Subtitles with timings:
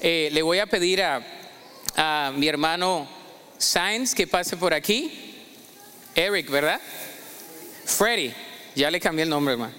[0.00, 1.20] eh, le voy a pedir a,
[2.36, 3.08] mi hermano
[3.58, 5.34] Sainz que pase por aquí.
[6.14, 6.80] Eric, ¿verdad?
[7.84, 8.32] Freddy,
[8.74, 9.74] ya le cambié el nombre, hermano.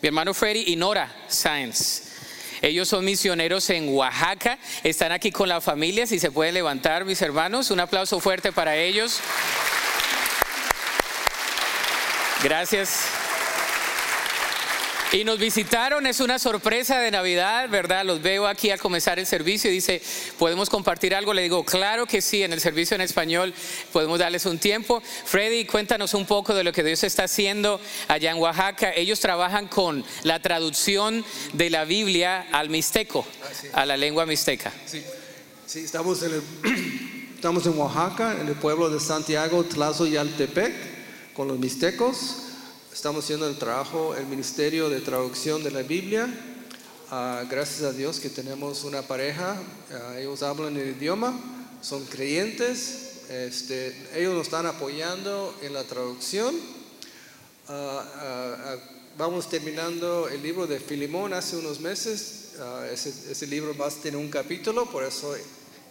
[0.00, 2.08] Mi hermano Freddy y Nora Sainz.
[2.62, 7.20] Ellos son misioneros en Oaxaca, están aquí con la familia, si se pueden levantar mis
[7.20, 9.20] hermanos, un aplauso fuerte para ellos.
[12.42, 13.21] Gracias.
[15.12, 18.02] Y nos visitaron, es una sorpresa de Navidad, ¿verdad?
[18.02, 20.00] Los veo aquí al comenzar el servicio y dice,
[20.38, 21.34] ¿podemos compartir algo?
[21.34, 23.52] Le digo, claro que sí, en el servicio en español
[23.92, 25.02] podemos darles un tiempo.
[25.26, 28.90] Freddy, cuéntanos un poco de lo que Dios está haciendo allá en Oaxaca.
[28.94, 31.22] Ellos trabajan con la traducción
[31.52, 33.26] de la Biblia al mixteco,
[33.74, 34.72] a la lengua mixteca.
[34.86, 35.02] Sí,
[35.66, 40.72] sí estamos, en el- estamos en Oaxaca, en el pueblo de Santiago, Tlazo y Altepec,
[41.34, 42.36] con los mixtecos.
[42.92, 46.28] Estamos haciendo el trabajo, el Ministerio de Traducción de la Biblia.
[47.10, 49.56] Ah, gracias a Dios que tenemos una pareja,
[49.90, 51.34] ah, ellos hablan el idioma,
[51.80, 56.54] son creyentes, este, ellos nos están apoyando en la traducción.
[57.68, 58.76] Ah,
[59.16, 62.50] vamos terminando el libro de Filimón hace unos meses.
[62.92, 65.34] Ese, ese libro va a un capítulo, por eso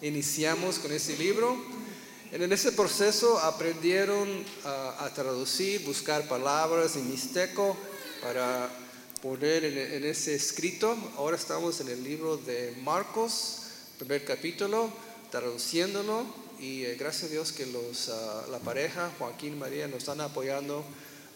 [0.03, 1.57] iniciamos con ese libro.
[2.31, 4.25] En ese proceso aprendieron
[4.63, 7.75] a traducir, buscar palabras en mixteco
[8.23, 8.69] para
[9.21, 10.95] poner en, en ese escrito.
[11.17, 13.63] Ahora estamos en el libro de Marcos,
[13.99, 14.89] primer capítulo,
[15.29, 16.23] traduciéndolo.
[16.57, 20.21] Y eh, gracias a Dios que los, ah, la pareja, Joaquín y María, nos están
[20.21, 20.85] apoyando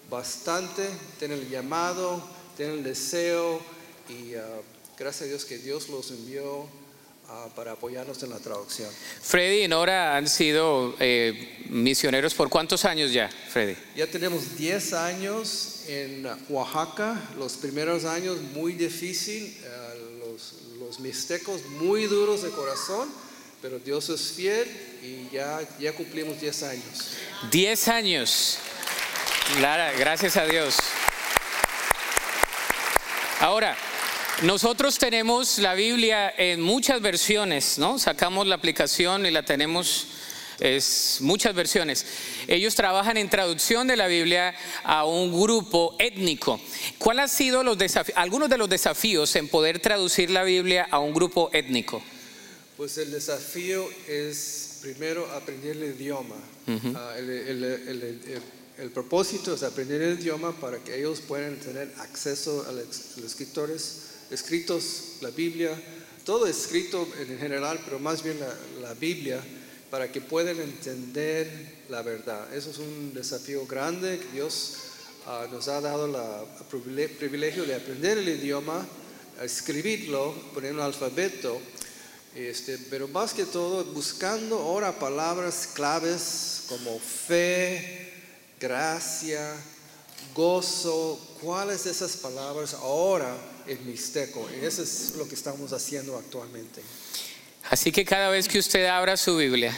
[0.10, 0.88] bastante.
[1.20, 2.24] Tienen el llamado,
[2.56, 3.60] tienen el deseo.
[4.08, 4.62] Y ah,
[4.98, 6.70] gracias a Dios que Dios los envió
[7.30, 8.90] ah, para apoyarnos en la traducción.
[9.22, 13.76] Freddy y Nora han sido eh, misioneros por cuántos años ya, Freddy?
[13.96, 21.66] Ya tenemos 10 años en Oaxaca, los primeros años muy difícil, eh, los, los mixtecos
[21.80, 23.10] muy duros de corazón,
[23.62, 24.68] pero Dios es fiel
[25.02, 27.12] y ya, ya cumplimos 10 años.
[27.52, 28.58] 10 años.
[29.62, 30.78] Lara, gracias a Dios.
[33.40, 33.78] Ahora,
[34.44, 37.98] nosotros tenemos la Biblia en muchas versiones, ¿no?
[38.00, 40.08] Sacamos la aplicación y la tenemos
[40.60, 42.06] es muchas versiones.
[42.48, 46.62] Ellos trabajan en traducción de la Biblia a un grupo étnico.
[46.98, 47.78] ¿Cuál han sido los
[48.16, 52.02] algunos de los desafíos en poder traducir la Biblia a un grupo étnico?
[52.78, 56.36] Pues el desafío es primero aprender el idioma.
[56.96, 58.42] Ah, el, el- el- el-
[58.78, 64.02] el propósito es aprender el idioma para que ellos puedan tener acceso a los escritores,
[64.32, 65.72] escritos, la Biblia,
[66.24, 68.40] todo escrito en general, pero más bien
[68.82, 69.40] la, Biblia,
[69.92, 72.52] para que puedan entender la verdad.
[72.54, 74.74] Eso es un desafío grande que Dios
[75.28, 78.86] ah, nos ha dado el privilegio de aprender el idioma,
[79.42, 81.62] escribirlo, poner un alfabeto.
[82.34, 88.12] Este, pero más que todo, buscando ahora palabras claves como fe,
[88.60, 89.56] gracia,
[90.34, 91.20] gozo.
[91.40, 94.48] ¿Cuáles esas palabras ahora en mixteco?
[94.62, 96.82] Y eso es lo que estamos haciendo actualmente.
[97.70, 99.76] Así que cada vez que usted abra su Biblia,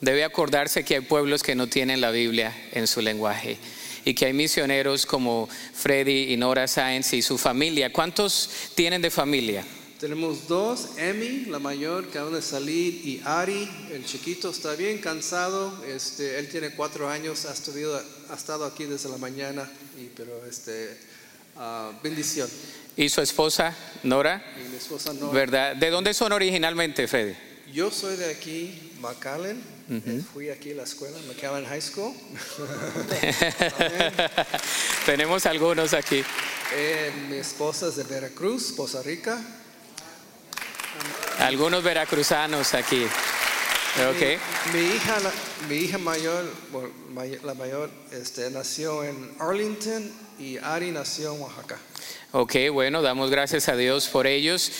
[0.00, 3.58] debe acordarse que hay pueblos que no tienen la Biblia en su lenguaje
[4.04, 7.92] y que hay misioneros como Freddy y Nora Sáenz y su familia.
[7.92, 9.64] ¿Cuántos tienen de familia?
[10.00, 14.98] Tenemos dos, Emi, la mayor, que acaban de salir, y Ari, el chiquito, está bien
[14.98, 15.82] cansado.
[15.86, 20.44] Este, él tiene cuatro años, ha, estudiado- ha estado aquí desde la mañana, y, pero
[20.44, 20.94] este,
[21.56, 22.48] ah, bendición.
[22.96, 24.42] ¿Y su esposa, Nora?
[24.64, 25.30] Y mi esposa no.
[25.30, 25.74] ¿Verdad?
[25.76, 27.34] ¿De dónde son originalmente, Freddy?
[27.72, 29.74] Yo soy de aquí, McAllen.
[29.90, 32.14] Eh, Fui aquí a la escuela, McAllen High School.
[35.06, 36.24] Tenemos algunos aquí.
[36.72, 39.38] Eh, mi esposa es de Veracruz, Costa Rica.
[41.40, 43.04] Algunos veracruzanos aquí.
[44.08, 44.22] Ok.
[44.72, 45.32] Mi, mi hija, la,
[45.68, 51.42] mi hija mayor, bueno, may- la mayor, este, nació en Arlington y Ari nació en
[51.42, 51.78] Oaxaca.
[52.36, 54.72] Ok, bueno, damos gracias a Dios por ellos.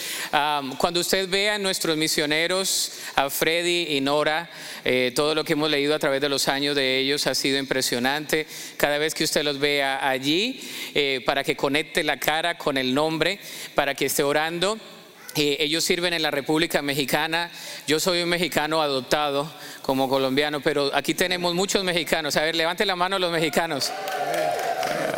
[0.79, 4.51] Cuando usted vea a nuestros misioneros, a Freddy y Nora,
[4.85, 7.57] eh, todo lo que hemos leído a través de los años de ellos ha sido
[7.59, 8.49] impresionante.
[8.77, 10.61] Cada vez que usted los vea allí,
[10.95, 13.39] eh, para que conecte la cara con el nombre,
[13.77, 14.77] para que esté orando.
[15.37, 17.53] Eh, ellos sirven en la República Mexicana.
[17.87, 19.49] Yo soy un mexicano adoptado
[19.83, 22.37] como colombiano, pero aquí tenemos muchos mexicanos.
[22.37, 23.93] A ver, levante la mano los mexicanos.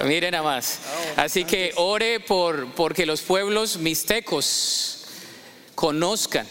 [0.04, 0.80] Miren nada más.
[1.16, 5.04] Así que ore por porque los pueblos mixtecos
[5.74, 6.46] conozcan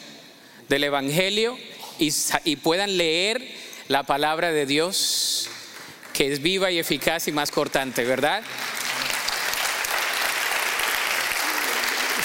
[0.69, 1.57] del Evangelio
[1.99, 2.13] y,
[2.43, 3.41] y puedan leer
[3.87, 5.49] la palabra de Dios,
[6.13, 8.43] que es viva y eficaz y más cortante, ¿verdad?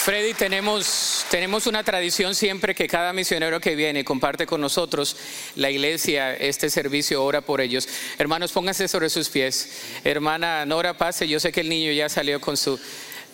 [0.04, 5.16] Freddy, tenemos Tenemos una tradición siempre que cada misionero que viene comparte con nosotros
[5.54, 7.88] la iglesia, este servicio, ora por ellos.
[8.18, 9.70] Hermanos, pónganse sobre sus pies.
[10.02, 11.28] Hermana Nora, pase.
[11.28, 12.80] Yo sé que el niño ya salió con su,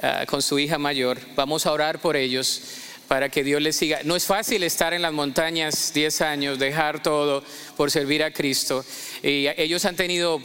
[0.03, 1.19] ah, con su hija mayor.
[1.37, 2.61] Vamos a orar por ellos
[3.09, 4.01] para que Dios les siga.
[4.05, 7.43] No es fácil estar en las montañas 10 años, dejar todo
[7.79, 8.85] por servir a Cristo.
[9.23, 10.43] Y ellos han tenido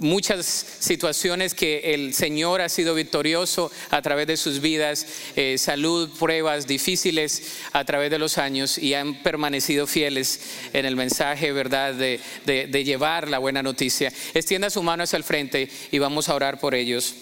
[0.00, 5.06] muchas situaciones que el Señor ha sido victorioso a través de sus vidas,
[5.36, 10.40] eh, salud, pruebas difíciles a través de los años y han permanecido fieles
[10.72, 14.12] en el mensaje, ¿verdad?, de, de llevar la buena noticia.
[14.34, 17.14] Extienda su mano hacia el frente y vamos a orar por ellos.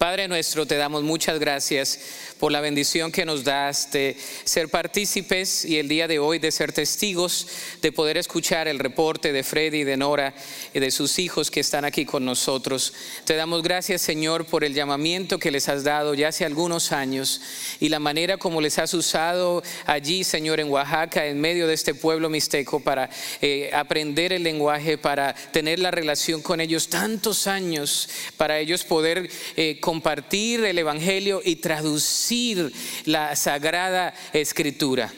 [0.00, 2.00] Padre nuestro, te damos muchas gracias
[2.38, 6.50] por la bendición que nos das de ser partícipes y el día de hoy de
[6.52, 7.46] ser testigos,
[7.82, 10.32] de poder escuchar el reporte de Freddy, de Nora
[10.72, 12.94] y de sus hijos que están aquí con nosotros.
[13.26, 17.42] Te damos gracias, Señor, por el llamamiento que les has dado ya hace algunos años
[17.78, 21.92] y la manera como les has usado allí, Señor, en Oaxaca, en medio de este
[21.92, 23.10] pueblo mixteco, para
[23.42, 28.08] eh, aprender el lenguaje, para tener la relación con ellos tantos años,
[28.38, 32.72] para ellos poder eh, compartir el Evangelio y traducir
[33.06, 35.12] la Sagrada Escritura.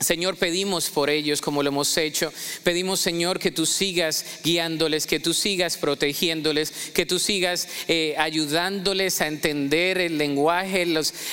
[0.00, 2.32] Señor, pedimos por ellos como lo hemos hecho.
[2.64, 9.20] Pedimos, Señor, que tú sigas guiándoles, que tú sigas protegiéndoles, que tú sigas eh, ayudándoles
[9.20, 10.86] a entender el lenguaje,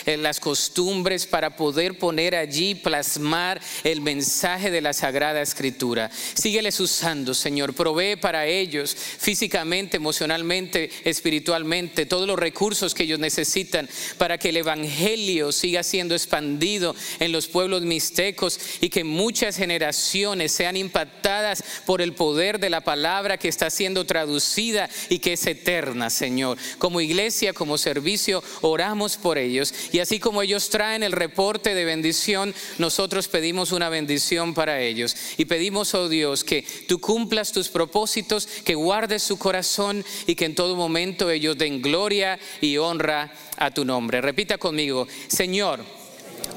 [0.05, 6.11] eh, las costumbres para poder poner allí, plasmar el mensaje de la Sagrada Escritura.
[6.33, 7.73] Sígueles usando, Señor.
[7.73, 13.87] Provee para ellos físicamente, emocionalmente, espiritualmente, todos los recursos que ellos necesitan
[14.17, 20.51] para que el Evangelio siga siendo expandido en los pueblos mixtecos y que muchas generaciones
[20.51, 25.45] sean impactadas por el poder de la palabra que está siendo traducida y que es
[25.47, 26.57] eterna, Señor.
[26.77, 29.73] Como iglesia, como servicio, oramos por ellos.
[29.91, 35.15] Y así como ellos traen el reporte de bendición, nosotros pedimos una bendición para ellos.
[35.37, 40.45] Y pedimos, oh Dios, que tú cumplas tus propósitos, que guardes su corazón y que
[40.45, 44.21] en todo momento ellos den gloria y honra a tu nombre.
[44.21, 45.83] Repita conmigo, Señor,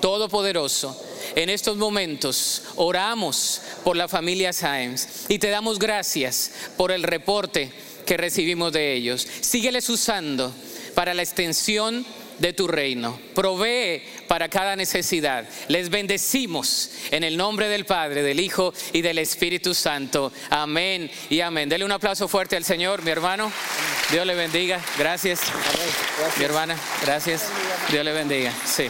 [0.01, 7.03] Todopoderoso en estos momentos oramos por la familia Sáenz y te damos gracias por el
[7.03, 7.71] reporte
[8.07, 9.27] que recibimos de ellos.
[9.41, 10.53] Sígueles usando
[10.95, 12.05] para la extensión
[12.41, 13.21] de tu reino.
[13.35, 15.49] Provee para cada necesidad.
[15.69, 20.33] Les bendecimos en el nombre del Padre, del Hijo y del Espíritu Santo.
[20.49, 21.69] Amén y amén.
[21.69, 23.53] Dele un aplauso fuerte al Señor, mi hermano.
[24.11, 24.81] Dios le bendiga.
[24.99, 25.41] Gracias.
[26.39, 27.45] Mi hermana, gracias.
[27.91, 28.53] Dios le bendiga.
[28.65, 28.89] Sí.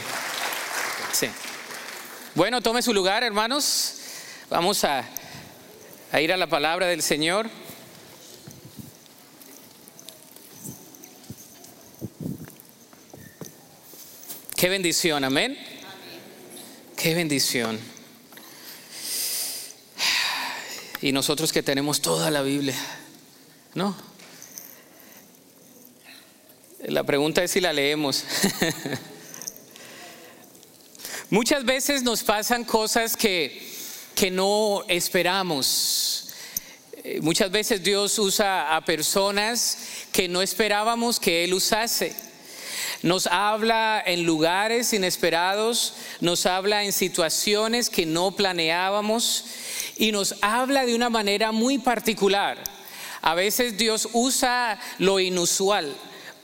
[1.11, 1.27] Sí.
[2.33, 3.95] Bueno, tome su lugar, hermanos.
[4.49, 5.03] Vamos a,
[6.17, 7.49] ir a la palabra del Señor.
[14.55, 15.57] Qué bendición, amén.
[16.95, 17.77] Qué bendición.
[21.01, 22.79] Y nosotros que tenemos toda la Biblia,
[23.73, 23.93] ¿no?
[26.85, 28.23] La pregunta es si la leemos.
[31.31, 33.65] Muchas veces nos pasan cosas que,
[34.15, 36.27] que no esperamos.
[37.05, 39.77] Eh, muchas veces Dios usa a personas
[40.11, 42.13] que no esperábamos que Él usase.
[43.01, 49.45] Nos habla en lugares inesperados, nos habla en situaciones que no planeábamos
[49.95, 52.61] y nos habla de una manera muy particular.
[53.21, 55.95] A veces Dios usa lo inusual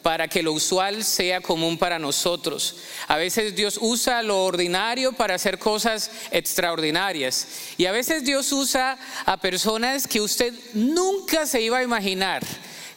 [0.08, 2.78] para que lo usual sea común para nosotros.
[3.10, 7.46] A veces Dios usa lo ordinario para hacer cosas extraordinarias.
[7.76, 12.42] Y a veces Dios usa a personas que usted nunca se iba a imaginar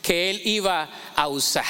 [0.02, 1.66] que Él iba a usar.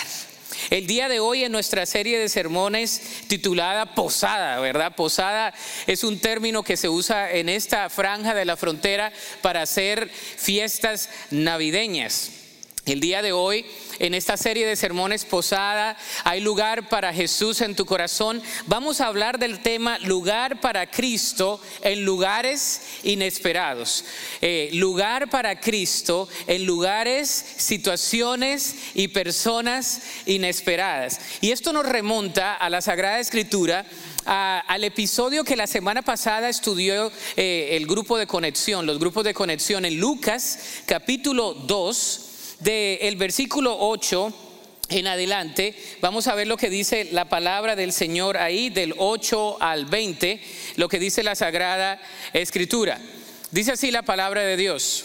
[0.69, 4.95] El día de hoy en nuestra serie de sermones titulada Posada, ¿verdad?
[4.95, 5.55] Posada
[5.87, 11.09] es un término que se usa en esta franja de la frontera para hacer fiestas
[11.31, 12.33] navideñas.
[12.87, 13.65] El día de hoy
[14.00, 18.42] en esta serie de sermones posada, hay lugar para Jesús en tu corazón.
[18.66, 24.07] Vamos a hablar del tema lugar para Cristo en lugares inesperados.
[24.40, 31.21] Eh, lugar para Cristo en lugares, situaciones y personas inesperadas.
[31.42, 33.85] Y esto nos remonta a la Sagrada Escritura
[34.25, 39.35] al episodio que la semana pasada estudió eh, el grupo de conexión, los grupos de
[39.35, 42.30] conexión en Lucas capítulo 2
[42.61, 44.33] del versículo 8
[44.90, 49.59] en adelante, vamos a ver lo que dice la palabra del Señor ahí, del 8
[49.61, 50.40] al 20,
[50.76, 52.00] lo que dice la Sagrada
[52.33, 53.00] Escritura.
[53.50, 55.05] Dice así la palabra de Dios.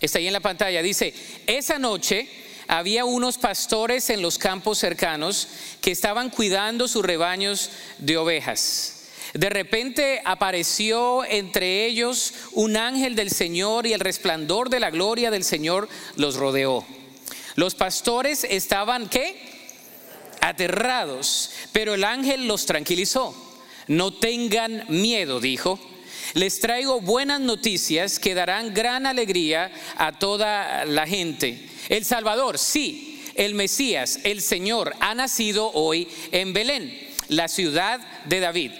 [0.00, 0.82] Está ahí en la pantalla.
[0.82, 1.14] Dice,
[1.46, 2.28] esa noche
[2.66, 5.48] había unos pastores en los campos cercanos
[5.80, 9.01] que estaban cuidando sus rebaños de ovejas.
[9.34, 15.30] De repente apareció entre ellos un ángel del Señor y el resplandor de la gloria
[15.30, 16.84] del Señor los rodeó.
[17.54, 19.36] Los pastores estaban, ¿qué?
[20.40, 23.34] Aterrados, pero el ángel los tranquilizó.
[23.86, 25.80] No tengan miedo, dijo.
[26.34, 31.68] Les traigo buenas noticias que darán gran alegría a toda la gente.
[31.88, 36.98] El Salvador, sí, el Mesías, el Señor, ha nacido hoy en Belén,
[37.28, 38.72] la ciudad de David.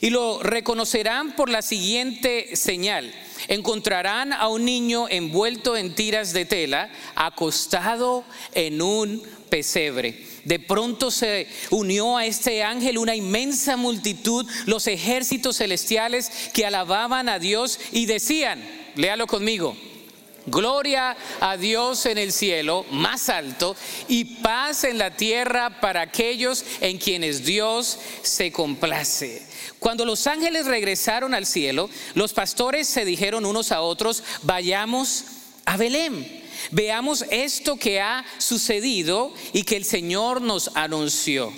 [0.00, 3.12] Y lo reconocerán por la siguiente señal.
[3.48, 8.24] Encontrarán a un niño envuelto en tiras de tela, acostado
[8.54, 10.26] en un pesebre.
[10.44, 17.28] De pronto se unió a este ángel una inmensa multitud, los ejércitos celestiales que alababan
[17.28, 18.62] a Dios y decían,
[18.94, 19.76] léalo conmigo,
[20.46, 23.74] Gloria a Dios en el cielo más alto
[24.06, 29.42] y paz en la tierra para aquellos en quienes Dios se complace.
[29.78, 35.24] Cuando los ángeles regresaron al cielo, los pastores se dijeron unos a otros, vayamos
[35.64, 36.44] a Belén.
[36.70, 41.52] Veamos esto que ha sucedido y que el Señor nos anunció.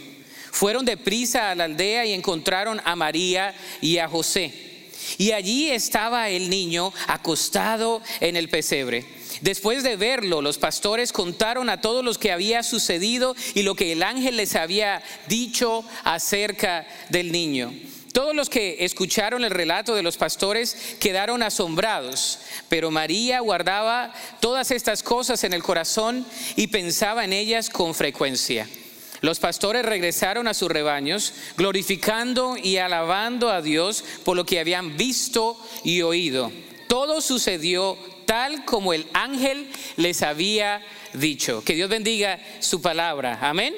[0.50, 4.68] Fueron deprisa a la aldea y encontraron a María y a José
[5.16, 9.06] y allí estaba el niño acostado en el pesebre.
[9.40, 13.92] Después de verlo, los pastores contaron a todos los que había sucedido y lo que
[13.92, 17.72] el ángel les había dicho acerca del niño.
[18.18, 24.72] Todos los que escucharon el relato de los pastores quedaron asombrados, pero María guardaba todas
[24.72, 28.68] estas cosas en el corazón y pensaba en ellas con frecuencia.
[29.20, 34.96] Los pastores regresaron a sus rebaños, glorificando y alabando a Dios por lo que habían
[34.96, 36.50] visto y oído.
[36.88, 37.96] Todo sucedió
[38.26, 41.62] tal como el ángel les había dicho.
[41.62, 43.38] Que Dios bendiga su palabra.
[43.40, 43.76] Amén.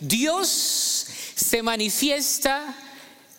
[0.00, 2.74] Dios se manifiesta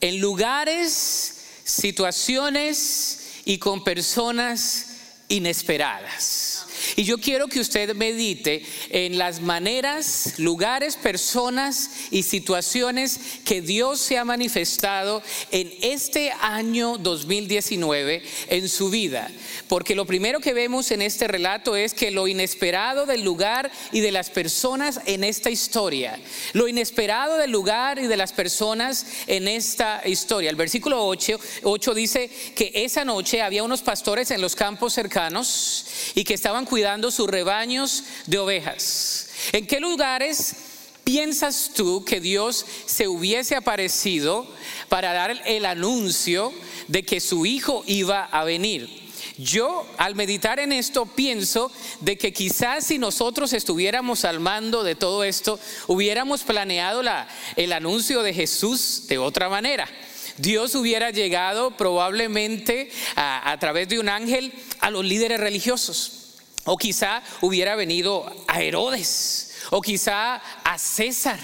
[0.04, 4.88] en lugares, situaciones y con personas
[5.30, 6.43] inesperadas.
[6.96, 14.00] Y yo quiero que usted medite en las maneras, lugares, personas y situaciones que Dios
[14.00, 19.30] se ha manifestado en este año 2019 en su vida.
[19.68, 24.00] Porque lo primero que vemos en este relato es que lo inesperado del lugar y
[24.02, 26.20] de las personas en esta historia,
[26.54, 30.50] lo inesperado del lugar y de las personas en esta historia.
[30.50, 35.86] El versículo 8, 8 dice que esa noche había unos pastores en los campos cercanos
[36.16, 39.30] y que estaban cuidando sus rebaños de ovejas.
[39.52, 40.56] ¿En qué lugares
[41.04, 44.48] piensas tú que Dios se hubiese aparecido
[44.90, 46.54] para dar el anuncio
[46.88, 49.04] de que su hijo iba a venir?
[49.38, 51.72] Yo al meditar en esto pienso
[52.02, 57.74] de que quizás si nosotros estuviéramos al mando de todo esto, hubiéramos planeado la, el
[57.74, 59.88] anuncio de Jesús de otra manera.
[60.38, 66.23] Dios hubiera llegado probablemente a través de un ángel a los líderes religiosos.
[66.66, 71.40] O quizá hubiera venido a Herodes, o quizá a César,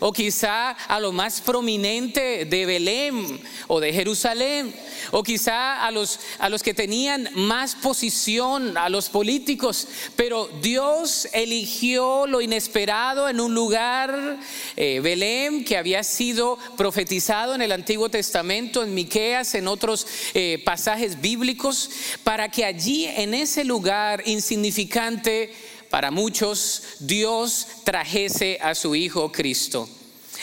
[0.00, 4.74] o quizá a lo más prominente de Belén o de Jerusalén,
[5.10, 11.28] o quizá a los, a los que tenían más posición, a los políticos, pero Dios
[11.32, 14.38] eligió lo inesperado en un lugar,
[14.76, 20.62] eh, Belén, que había sido profetizado en el Antiguo Testamento, en Miqueas, en otros eh,
[20.64, 21.90] pasajes bíblicos,
[22.24, 25.52] para que allí, en ese lugar insignificante,
[25.92, 29.86] para muchos, Dios trajese a su Hijo Cristo.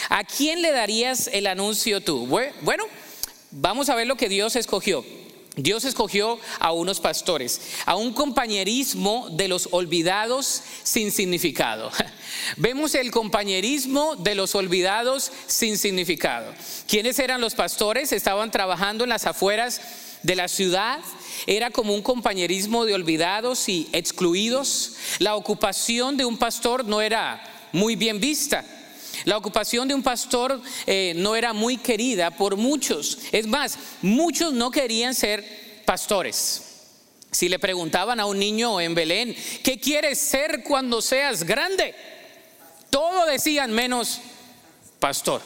[0.08, 2.28] ¿A quién le darías el anuncio tú?
[2.62, 2.84] Bueno,
[3.50, 5.04] vamos a ver lo que Dios escogió.
[5.56, 11.92] Dios escogió a unos pastores, a un compañerismo de los olvidados sin significado.
[12.58, 16.54] Vemos el compañerismo de los olvidados sin significado.
[16.88, 18.12] ¿Quiénes eran los pastores?
[18.12, 19.82] Estaban trabajando en las afueras
[20.24, 21.00] de la ciudad,
[21.48, 24.94] era como un compañerismo de olvidados y excluidos.
[25.20, 28.66] La ocupación de un pastor no era muy bien vista.
[29.26, 33.20] La ocupación de un pastor eh, no era muy querida por muchos.
[33.32, 36.64] Es más, muchos no querían ser pastores.
[37.32, 41.94] Si le preguntaban a un niño en Belén, ¿qué quieres ser cuando seas grande?
[42.90, 44.20] Todo decían menos
[45.00, 45.42] pastor.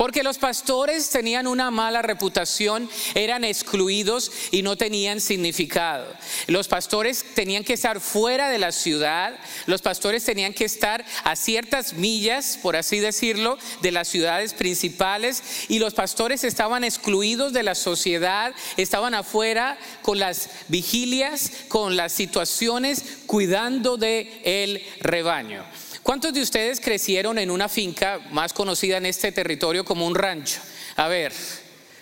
[0.00, 6.06] Porque los pastores tenían una mala reputación, eran excluidos y no tenían significado.
[6.46, 11.36] Los pastores tenían que estar fuera de la ciudad, los pastores tenían que estar a
[11.36, 17.62] ciertas millas, por así decirlo, de las ciudades principales y los pastores estaban excluidos de
[17.62, 25.62] la sociedad, estaban afuera con las vigilias, con las situaciones, cuidando de el rebaño.
[26.02, 30.60] ¿Cuántos de ustedes crecieron en una finca más conocida en este territorio como un rancho?
[30.96, 31.32] A ver,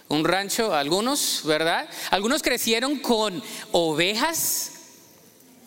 [0.08, 1.88] un rancho, algunos, ¿verdad?
[2.10, 4.72] Algunos crecieron con ovejas.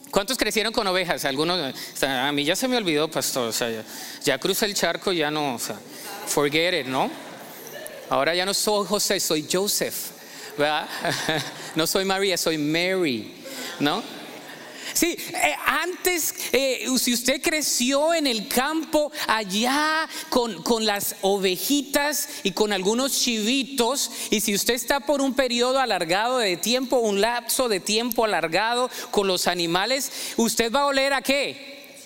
[0.10, 1.26] ¿Cuántos crecieron con ovejas?
[1.26, 3.84] Algunos, a mí ya se me olvidó, pastor, o sea, ya,
[4.24, 5.58] ya el charco, ya no,
[6.26, 7.10] forget it, ¿no?
[8.10, 9.96] Ahora ya no soy José, soy Joseph,
[10.58, 10.88] ¿verdad?
[11.76, 13.34] No soy María, soy Mary,
[13.80, 14.04] ¿no?
[14.94, 22.30] Sí, eh, antes, eh, si usted creció en el campo allá con, con, las ovejitas
[22.44, 27.22] y con algunos chivitos, y si usted está por un periodo alargado de tiempo, un
[27.22, 31.98] lapso de tiempo alargado con los animales, usted va a oler a qué?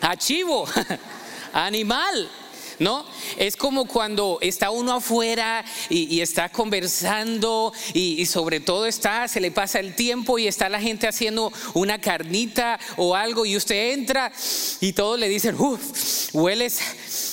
[0.00, 0.66] A chivo,
[1.52, 2.30] animal.
[2.78, 3.04] ¿No?
[3.36, 9.50] Es como cuando está uno afuera y, está conversando y, sobre todo está, se le
[9.50, 14.32] pasa el tiempo y está la gente haciendo una carnita o algo y usted entra
[14.80, 16.80] y todos le dicen, uff, hueles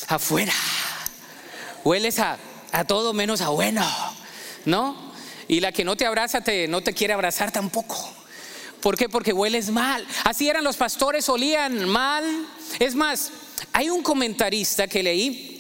[0.08, 0.54] afuera,
[1.84, 2.38] hueles a,
[2.72, 3.86] a todo menos a bueno,
[4.66, 5.12] ¿no?
[5.48, 7.98] Y la que no te abraza te, no te quiere abrazar tampoco.
[8.82, 9.10] ¿Por qué?
[9.10, 10.06] Porque hueles mal.
[10.24, 12.24] Así eran los pastores, olían mal.
[12.80, 13.32] Es más,
[13.74, 15.52] hay un comentarista que leí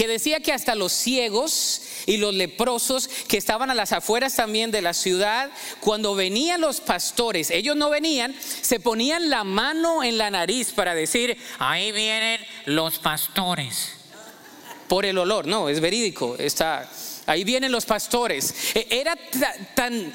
[0.00, 4.70] que decía que hasta los ciegos y los leprosos que estaban a las afueras también
[4.70, 5.50] de la ciudad,
[5.80, 10.94] cuando venían los pastores, ellos no venían, se ponían la mano en la nariz para
[10.94, 13.90] decir, ahí vienen los pastores.
[14.88, 16.90] Por el olor, no, es verídico, está,
[17.26, 18.54] ahí vienen los pastores.
[18.74, 19.18] E, era
[19.74, 20.10] tan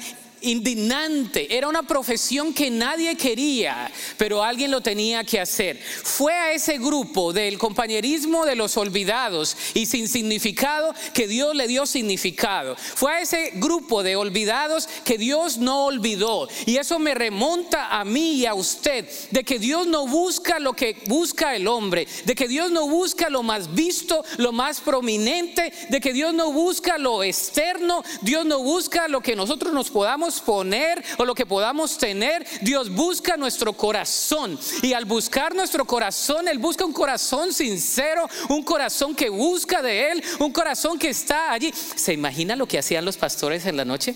[0.46, 5.78] indignante, era una profesión que nadie quería, pero alguien lo tenía que hacer.
[5.78, 11.66] Fue a ese grupo del compañerismo de los olvidados y sin significado que Dios le
[11.66, 12.76] dio significado.
[12.76, 16.48] Fue a ese grupo de olvidados que Dios no olvidó.
[16.64, 20.72] Y eso me remonta a mí y a usted, de que Dios no busca lo
[20.72, 25.72] que busca el hombre, de que Dios no busca lo más visto, lo más prominente,
[25.88, 30.35] de que Dios no busca lo externo, Dios no busca lo que nosotros nos podamos
[30.40, 34.58] poner o lo que podamos tener, Dios busca nuestro corazón.
[34.82, 40.12] Y al buscar nuestro corazón, Él busca un corazón sincero, un corazón que busca de
[40.12, 41.72] Él, un corazón que está allí.
[41.72, 44.14] ¿Se imagina lo que hacían los pastores en la noche?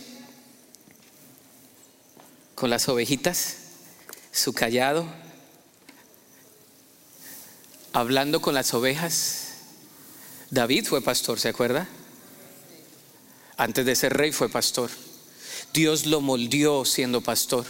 [2.54, 3.56] Con las ovejitas,
[4.32, 5.06] su callado,
[7.92, 9.48] hablando con las ovejas.
[10.50, 11.88] David fue pastor, ¿se acuerda?
[13.56, 14.90] Antes de ser rey fue pastor.
[15.72, 17.64] Dios lo moldeó siendo pastor.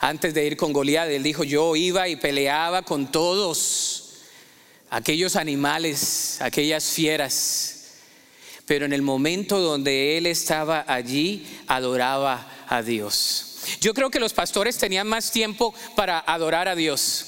[0.00, 4.10] Antes de ir con Goliat, él dijo, yo iba y peleaba con todos
[4.90, 7.76] aquellos animales, aquellas fieras.
[8.66, 13.56] Pero en el momento donde él estaba allí, adoraba a Dios.
[13.80, 17.26] Yo creo que los pastores tenían más tiempo para adorar a Dios.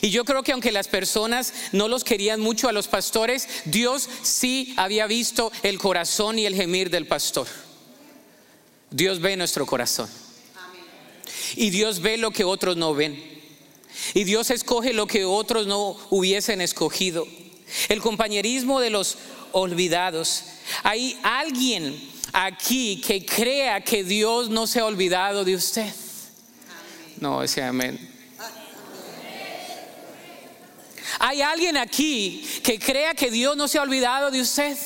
[0.00, 4.08] Y yo creo que aunque las personas no los querían mucho a los pastores, Dios
[4.22, 7.46] sí había visto el corazón y el gemir del pastor.
[8.90, 10.08] Dios ve nuestro corazón.
[11.56, 13.22] Y Dios ve lo que otros no ven.
[14.14, 17.26] Y Dios escoge lo que otros no hubiesen escogido.
[17.88, 19.18] El compañerismo de los
[19.52, 20.44] olvidados.
[20.82, 21.98] Hay alguien
[22.32, 25.92] aquí que crea que Dios no se ha olvidado de usted.
[27.20, 27.98] No, ese amén.
[31.18, 34.76] Hay alguien aquí que crea que Dios no se ha olvidado de usted.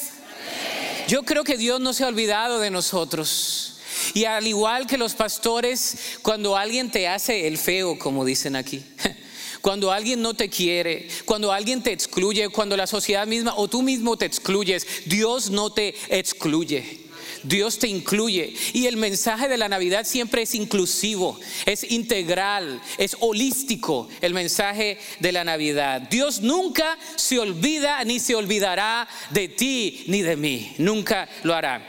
[1.07, 3.72] Yo creo que Dios no se ha olvidado de nosotros.
[4.15, 8.83] Y al igual que los pastores, cuando alguien te hace el feo, como dicen aquí,
[9.61, 13.83] cuando alguien no te quiere, cuando alguien te excluye, cuando la sociedad misma o tú
[13.83, 17.03] mismo te excluyes, Dios no te excluye.
[17.45, 18.55] Dios te incluye.
[18.73, 24.99] Y el mensaje de la Navidad siempre es inclusivo, es integral, es holístico el mensaje
[25.21, 26.03] de la Navidad.
[26.03, 30.75] Dios nunca se olvida ni se olvidará de ti ni de mí.
[30.79, 31.83] Nunca lo hará.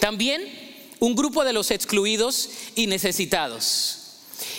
[0.00, 0.67] También
[1.00, 3.98] un grupo de los excluidos y necesitados.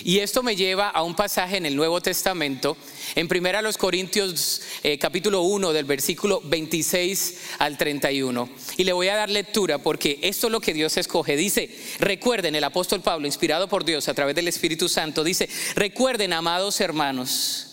[0.03, 2.75] Y esto me lleva a un pasaje en el Nuevo Testamento,
[3.15, 8.49] en primera Corintios eh, capítulo 1 del versículo 26 al 31.
[8.77, 11.35] Y le voy a dar lectura porque esto es lo que Dios escoge.
[11.35, 16.33] Dice, recuerden, el apóstol Pablo, inspirado por Dios a través del Espíritu Santo, dice, recuerden,
[16.33, 17.67] amados hermanos,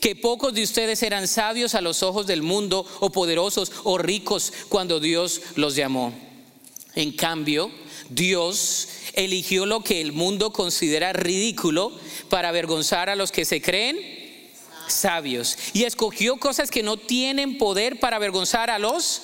[0.00, 4.52] que pocos de ustedes eran sabios a los ojos del mundo o poderosos o ricos
[4.68, 6.31] cuando Dios los llamó.
[6.94, 7.70] En cambio,
[8.10, 11.92] Dios eligió lo que el mundo considera ridículo
[12.28, 14.22] para avergonzar a los que se creen
[14.88, 15.56] sabios.
[15.72, 19.22] Y escogió cosas que no tienen poder para avergonzar a los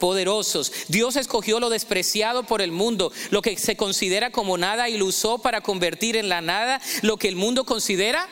[0.00, 0.72] poderosos.
[0.88, 5.06] Dios escogió lo despreciado por el mundo, lo que se considera como nada y lo
[5.06, 8.28] usó para convertir en la nada lo que el mundo considera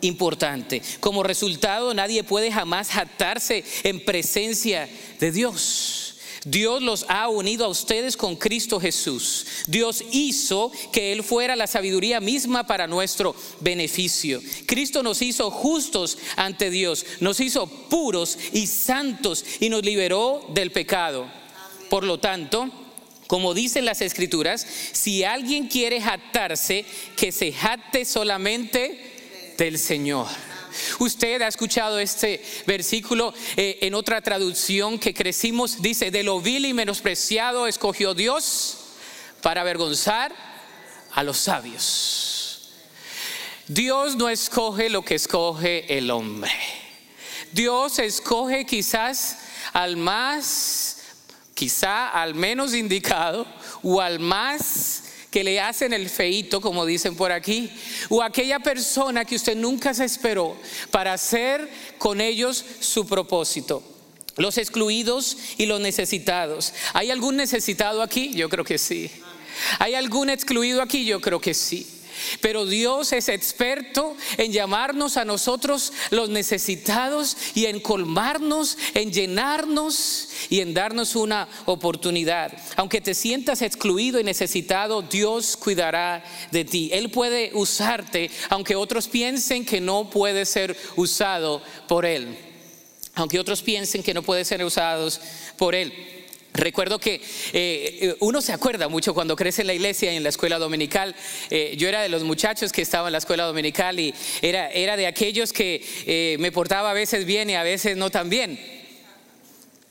[0.00, 0.82] importante.
[1.00, 4.88] Como resultado, nadie puede jamás jactarse en presencia
[5.20, 6.11] de Dios.
[6.44, 9.46] Dios los ha unido a ustedes con Cristo Jesús.
[9.68, 14.42] Dios hizo que Él fuera la sabiduría misma para nuestro beneficio.
[14.66, 20.72] Cristo nos hizo justos ante Dios, nos hizo puros y santos y nos liberó del
[20.72, 21.30] pecado.
[21.88, 22.70] Por lo tanto,
[23.28, 26.84] como dicen las escrituras, si alguien quiere jactarse,
[27.16, 30.26] que se jacte solamente del Señor.
[30.98, 36.66] Usted ha escuchado este versículo eh, en otra traducción que crecimos, dice, de lo vil
[36.66, 38.78] y menospreciado escogió Dios
[39.40, 40.34] para avergonzar
[41.12, 42.70] a los sabios.
[43.68, 46.52] Dios no escoge lo que escoge el hombre.
[47.52, 49.38] Dios escoge quizás
[49.72, 50.98] al más,
[51.54, 53.46] quizá al menos indicado
[53.82, 57.70] o al más que le hacen el feito, como dicen por aquí,
[58.10, 60.54] o aquella persona que usted nunca se esperó
[60.90, 61.68] para hacer
[61.98, 63.82] con ellos su propósito.
[64.36, 66.74] Los excluidos y los necesitados.
[66.92, 68.32] ¿Hay algún necesitado aquí?
[68.34, 69.10] Yo creo que sí.
[69.78, 71.06] ¿Hay algún excluido aquí?
[71.06, 71.86] Yo creo que sí.
[72.40, 80.28] Pero Dios es experto en llamarnos a nosotros los necesitados y en colmarnos, en llenarnos
[80.48, 82.52] y en darnos una oportunidad.
[82.76, 86.90] Aunque te sientas excluido y necesitado, Dios cuidará de ti.
[86.92, 92.36] Él puede usarte, aunque otros piensen que no puede ser usado por Él.
[93.14, 95.20] Aunque otros piensen que no puede ser usados
[95.56, 96.21] por Él.
[96.54, 97.22] Recuerdo que
[97.54, 101.14] eh, uno se acuerda mucho cuando crece en la iglesia y en la escuela dominical.
[101.48, 104.98] Eh, yo era de los muchachos que estaban en la escuela dominical y era, era
[104.98, 108.82] de aquellos que eh, me portaba a veces bien y a veces no tan bien.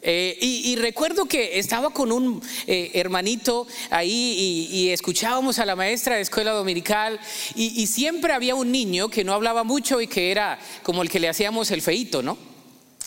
[0.04, 6.54] Y, recuerdo que estaba con un hermanito ahí y, escuchábamos a la maestra de escuela
[6.54, 7.19] dominical
[7.54, 11.10] y, y siempre había un niño que no hablaba mucho y que era como el
[11.12, 12.50] que le hacíamos el feito, ¿no?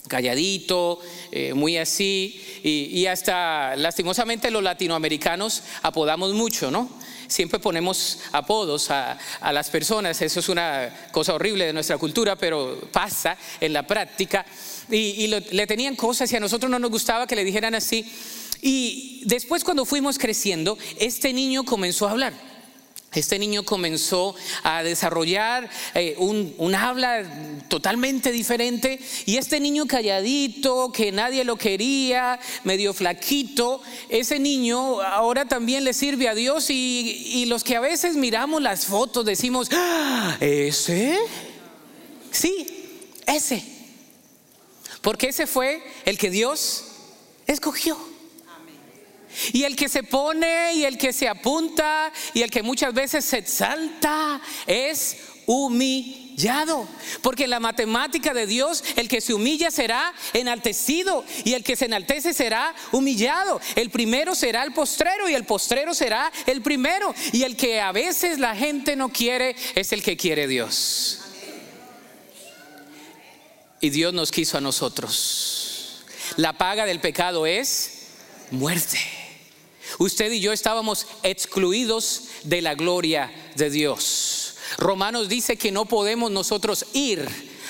[0.08, 1.00] Calladito,
[1.32, 6.90] eh, muy así, y, hasta lastimosamente los latinoamericanos apodamos mucho, ¿no?
[7.26, 9.18] Siempre ponemos apodos a,
[9.52, 14.44] las personas, eso es una cosa horrible de nuestra cultura, pero pasa en la práctica,
[14.90, 18.10] y, le tenían cosas y a nosotros no nos gustaba que le dijeran así,
[18.60, 22.53] y después cuando fuimos creciendo, este niño comenzó a hablar
[23.14, 27.22] este niño comenzó a desarrollar eh, un, habla
[27.68, 35.46] totalmente diferente y este niño calladito, que nadie lo quería, medio flaquito, ese niño ahora
[35.46, 40.36] también le sirve a Dios y, los que a veces miramos las fotos decimos, ¡Ah,
[40.40, 41.18] ¿ese?
[42.30, 42.66] Sí,
[43.26, 43.62] ese.
[45.02, 46.84] Porque ese fue el que Dios
[47.46, 48.13] escogió.
[49.52, 53.24] Y el que se pone y el que se apunta y el que muchas veces
[53.24, 55.16] se exalta es
[55.46, 56.88] humillado.
[57.22, 61.76] Porque en la matemática de Dios el que se humilla será enaltecido y el que
[61.76, 63.60] se enaltece será humillado.
[63.76, 67.14] El primero será el postrero y el postrero será el primero.
[67.32, 71.20] Y el que a veces la gente no quiere es el que quiere Dios.
[73.80, 76.04] Y Dios nos quiso a nosotros.
[76.36, 78.06] La paga del pecado es
[78.50, 78.98] muerte.
[79.98, 84.54] Usted y yo estábamos excluidos de la gloria de Dios.
[84.78, 87.28] Romanos dice que no podemos nosotros ir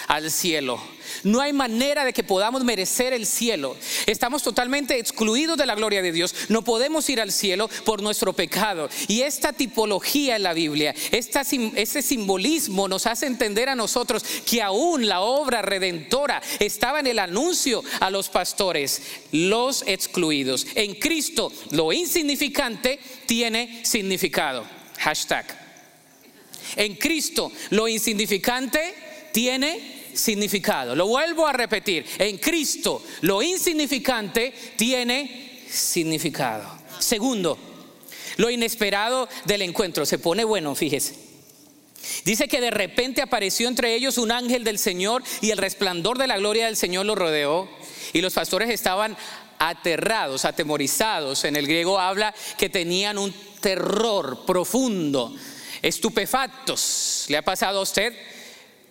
[0.08, 0.80] al cielo.
[1.24, 3.76] No hay manera de que podamos merecer el cielo.
[4.06, 6.34] Estamos totalmente excluidos de la gloria de Dios.
[6.48, 8.88] No podemos ir al cielo por nuestro pecado.
[9.08, 15.08] Y esta tipología en la Biblia, ese simbolismo nos hace entender a nosotros que aún
[15.08, 20.66] la obra redentora estaba en el anuncio a los pastores, los excluidos.
[20.74, 24.64] En Cristo lo insignificante tiene significado.
[24.98, 25.46] Hashtag.
[26.76, 28.94] En Cristo lo insignificante
[29.32, 30.94] tiene significado.
[30.94, 36.64] Lo vuelvo a repetir, en Cristo lo insignificante tiene significado.
[36.98, 37.58] Segundo,
[38.36, 40.06] lo inesperado del encuentro.
[40.06, 41.24] Se pone bueno, fíjese.
[42.24, 46.26] Dice que de repente apareció entre ellos un ángel del Señor y el resplandor de
[46.26, 47.68] la gloria del Señor lo rodeó
[48.12, 49.16] y los pastores estaban
[49.58, 51.44] aterrados, atemorizados.
[51.44, 55.34] En el griego habla que tenían un terror profundo,
[55.80, 57.26] estupefactos.
[57.28, 58.14] ¿Le ha pasado a usted?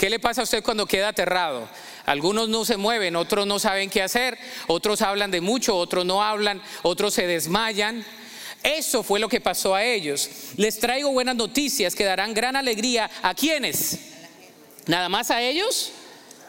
[0.04, 1.70] ¿Qué le pasa a usted cuando queda aterrado?
[2.06, 4.38] Algunos no se mueven, otros no saben qué hacer,
[4.68, 8.06] otros hablan de mucho, otros no hablan, otros se desmayan.
[8.64, 10.30] Eso fue lo que pasó a ellos.
[10.58, 13.98] Les traigo buenas noticias que darán gran alegría a quienes.
[14.88, 15.94] ¿Nada más a ellos?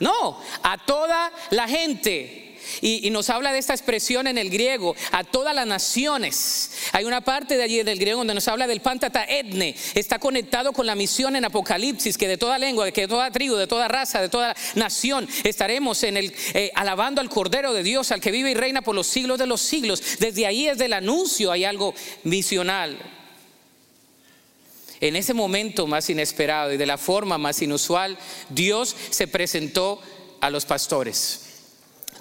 [0.01, 2.44] No, a toda la gente.
[2.81, 6.71] Y, nos habla de esta expresión en el griego, a todas las naciones.
[6.93, 10.73] Hay una parte de allí del griego donde nos habla del pantata etne, está conectado
[10.73, 13.89] con la misión en Apocalipsis, que de toda lengua, que de toda tribu, de toda
[13.89, 18.31] raza, de toda nación, estaremos en el, eh, alabando al Cordero de Dios, al que
[18.31, 20.03] vive y reina por los siglos de los siglos.
[20.19, 22.99] Desde ahí es del anuncio, hay algo misional.
[25.01, 28.17] En ese momento más inesperado y de la forma más inusual,
[28.49, 30.01] Dios se presentó
[30.41, 31.44] a los pastores.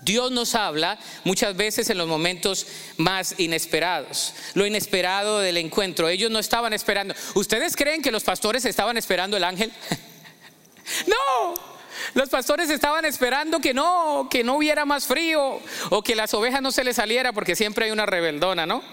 [0.04, 6.10] Dios nos habla muchas veces en los momentos más inesperados, lo inesperado del encuentro.
[6.10, 7.14] Ellos no estaban esperando.
[7.36, 9.72] ¿Ustedes creen que los pastores estaban esperando el ángel?
[11.08, 11.54] no,
[12.14, 16.62] los pastores estaban esperando que no, que no hubiera más frío o que las ovejas
[16.62, 18.84] no se les saliera porque siempre hay una rebeldona, ¿no?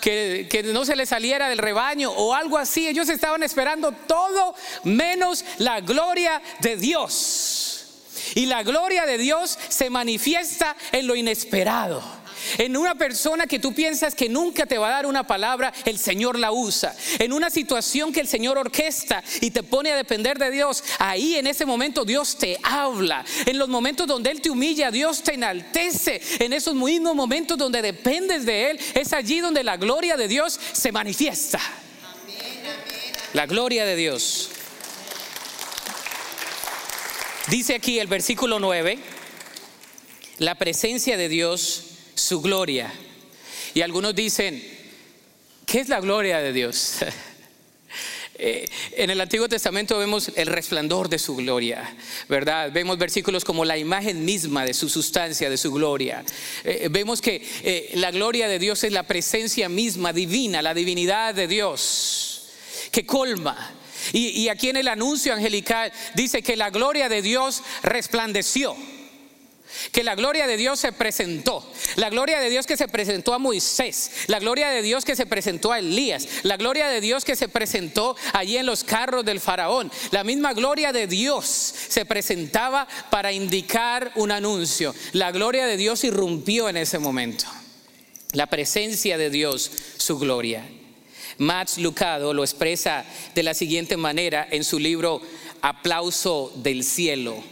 [0.00, 2.88] Que, que, no se les saliera del rebaño o algo así.
[2.88, 7.79] Ellos estaban esperando todo menos la gloria de Dios.
[8.34, 12.20] Y la gloria de Dios se manifiesta en lo inesperado.
[12.58, 15.98] En una persona que tú piensas que nunca te va a dar una palabra, el
[15.98, 16.94] Señor la usa.
[17.18, 21.36] En una situación que el Señor orquesta y te pone a depender de Dios, ahí
[21.36, 23.24] en ese momento Dios te habla.
[23.46, 26.20] En los momentos donde Él te humilla, Dios te enaltece.
[26.38, 30.58] En esos mismos momentos donde dependes de Él, es allí donde la gloria de Dios
[30.72, 31.60] se manifiesta.
[33.32, 34.50] La gloria de Dios.
[37.50, 38.96] Dice aquí el versículo 9,
[40.38, 41.82] la presencia de Dios,
[42.14, 42.92] su gloria.
[43.74, 44.62] Y algunos dicen,
[45.66, 46.98] ¿qué es la gloria de Dios?
[48.42, 51.94] Eh, en el Antiguo Testamento vemos el resplandor de su gloria,
[52.26, 52.72] ¿verdad?
[52.72, 56.24] Vemos versículos como la imagen misma de su sustancia, de su gloria.
[56.64, 61.34] Eh, vemos que eh, la gloria de Dios es la presencia misma divina, la divinidad
[61.34, 62.44] de Dios,
[62.90, 63.74] que colma,
[64.12, 68.76] y, aquí en el anuncio angelical dice que la gloria de Dios resplandeció
[69.92, 71.64] que la gloria de Dios se presentó,
[71.96, 75.26] la gloria de Dios que se presentó a Moisés, la gloria de Dios que se
[75.26, 79.40] presentó a Elías, la gloria de Dios que se presentó allí en los carros del
[79.40, 85.76] faraón, la misma gloria de Dios se presentaba para indicar un anuncio, la gloria de
[85.76, 87.44] Dios irrumpió en ese momento,
[88.32, 90.64] la presencia de Dios, su gloria.
[91.40, 93.02] Max Lucado lo expresa
[93.34, 95.22] de la siguiente manera en su libro
[95.62, 97.42] Aplauso del cielo,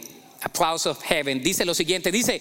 [0.41, 1.41] Applause of Heaven.
[1.41, 2.39] Dice lo siguiente, dice,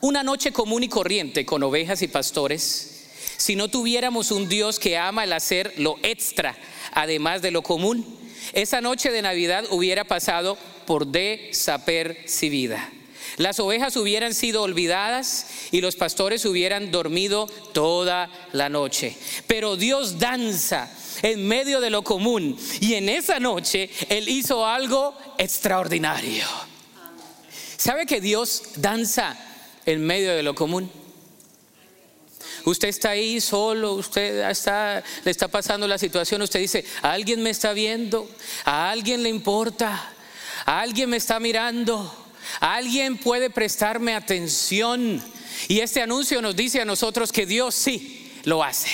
[0.00, 4.98] una noche común y corriente con ovejas y pastores, si no tuviéramos un Dios que
[4.98, 6.56] ama el hacer lo extra,
[6.92, 8.04] además de lo común,
[8.52, 12.90] esa noche de Navidad hubiera pasado por desapercibida.
[13.36, 19.16] Las ovejas hubieran sido olvidadas y los pastores hubieran dormido toda la noche.
[19.46, 20.90] Pero Dios danza
[21.22, 26.44] en medio de lo común y en esa noche Él hizo algo extraordinario.
[27.76, 29.36] ¿Sabe que Dios danza
[29.86, 30.90] en medio de lo común?
[32.64, 37.50] Usted está ahí solo, usted está, le está pasando la situación, usted dice, alguien me
[37.50, 38.28] está viendo,
[38.64, 40.12] a alguien le importa,
[40.66, 42.27] a alguien me está mirando.
[42.60, 45.22] Alguien puede prestarme atención.
[45.68, 48.90] Y este anuncio nos dice a nosotros que Dios sí lo hace.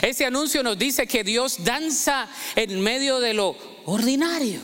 [0.00, 4.60] Este anuncio nos dice que Dios danza en medio de lo ordinario,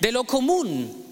[0.00, 1.06] de lo común.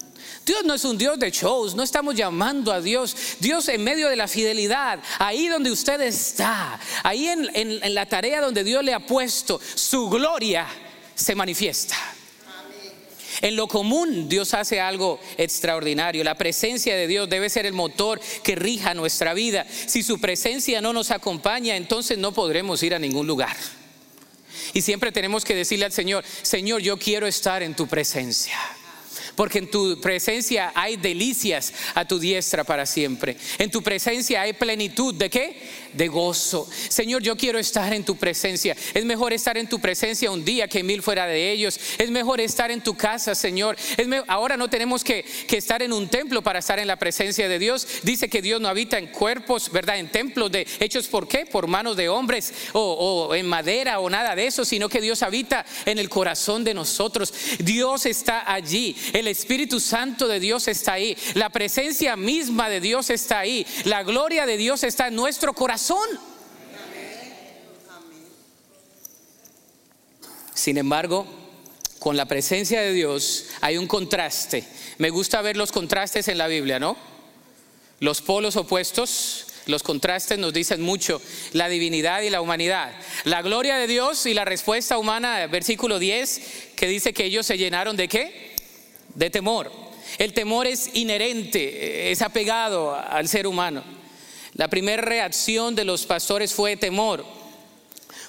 [0.45, 3.15] Dios no es un Dios de shows, no estamos llamando a Dios.
[3.39, 8.41] Dios en medio de la fidelidad, ahí donde usted está, ahí en, en la tarea
[8.41, 10.65] donde Dios le ha puesto, su gloria
[11.15, 11.95] se manifiesta.
[13.41, 16.23] En lo común Dios hace algo extraordinario.
[16.23, 19.65] La presencia de Dios debe ser el motor que rija nuestra vida.
[19.69, 23.55] Si su presencia no nos acompaña, entonces no podremos ir a ningún lugar.
[24.73, 28.57] Y siempre tenemos que decirle al Señor, Señor, yo quiero estar en tu presencia
[29.37, 33.37] porque en tu presencia hay delicias a tu diestra para siempre.
[33.59, 35.61] En tu presencia hay plenitud de qué?
[35.97, 36.69] De gozo.
[36.89, 38.75] Señor, yo quiero estar en tu presencia.
[38.93, 41.79] Es mejor estar en tu presencia un día que mil fuera de ellos.
[41.97, 43.75] Es mejor estar en tu casa, Señor.
[44.27, 47.87] ahora no tenemos que, estar en un templo para estar en la presencia de Dios.
[48.03, 49.97] Dice que Dios no habita en cuerpos, ¿verdad?
[49.97, 51.47] En templos de hechos por qué?
[51.47, 55.65] Por manos de hombres o, en madera o nada de eso, sino que Dios habita
[55.85, 57.33] en el corazón de nosotros.
[57.57, 58.95] Dios está allí.
[59.13, 64.03] El Espíritu Santo de Dios está ahí, la presencia misma de Dios está ahí, la
[64.03, 65.86] gloria de Dios está en nuestro corazón.
[70.53, 71.25] Sin embargo,
[71.99, 74.63] con la presencia de Dios hay un contraste.
[74.97, 76.97] Me gusta ver los contrastes en la Biblia, ¿no?
[77.99, 81.21] Los polos opuestos, los contrastes nos dicen mucho,
[81.53, 82.91] la divinidad y la humanidad.
[83.23, 86.41] La gloria de Dios y la respuesta humana, versículo 10,
[86.75, 88.47] que dice que ellos se llenaron de qué?
[89.17, 89.71] de temor.
[90.19, 93.83] El temor es inherente, es apegado al ser humano.
[94.57, 97.23] La primera reacción de los pastores fue temor.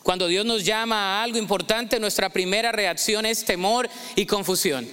[0.02, 4.88] Cuando Dios nos llama a algo importante, nuestra primera reacción es temor y confusión.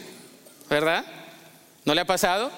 [0.69, 1.05] ¿Verdad?
[1.83, 2.51] ¿No le ha pasado?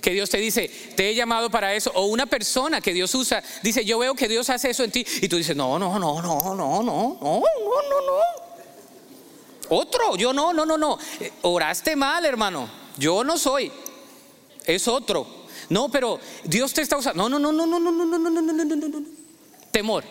[0.00, 1.92] Que Dios te dice, te he llamado para eso.
[1.94, 5.06] O una persona que Dios usa, dice, yo veo que Dios hace eso en ti.
[5.20, 8.22] Y tú dices, no, no, no, no, no, no, no, no, no, no.
[9.68, 10.98] Otro, yo no, no, no, no.
[11.42, 12.68] Oraste mal, hermano.
[12.98, 13.70] Yo no soy.
[14.66, 15.41] Es otro.
[15.72, 17.26] No, pero Dios te está usando.
[17.26, 19.06] No, no, no, no, no, no, no, no, no, no, no, no, no.
[19.70, 20.04] Temor,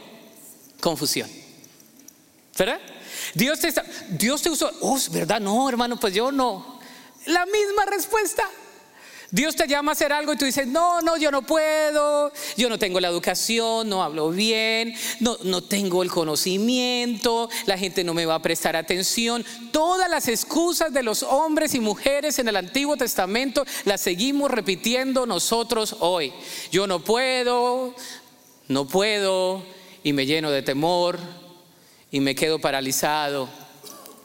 [0.79, 1.29] confusión.
[2.57, 2.79] ¿Verdad?
[3.35, 4.71] Dios te está, Dios te usó.
[4.81, 5.39] Oh, ¿verdad?
[5.39, 6.79] No, hermano, pues yo no.
[7.27, 8.49] La misma respuesta.
[9.31, 12.67] Dios te llama a hacer algo y tú dices, no, no, yo no puedo, yo
[12.67, 18.13] no tengo la educación, no hablo bien, no, no tengo el conocimiento, la gente no
[18.13, 19.45] me va a prestar atención.
[19.71, 25.25] Todas las excusas de los hombres y mujeres en el Antiguo Testamento las seguimos repitiendo
[25.25, 26.33] nosotros hoy.
[26.69, 27.95] Yo no puedo,
[28.67, 29.63] no puedo,
[30.03, 31.17] y me lleno de temor,
[32.11, 33.60] y me quedo paralizado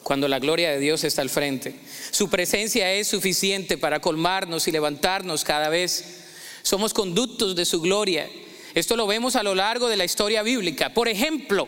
[0.07, 1.75] cuando la gloria de Dios está al frente.
[2.13, 6.23] Su presencia es suficiente para colmarnos y levantarnos cada vez.
[6.63, 8.31] Somos conductos de su gloria.
[8.77, 10.95] Esto lo vemos a lo largo de la historia bíblica.
[10.95, 11.67] Por ejemplo,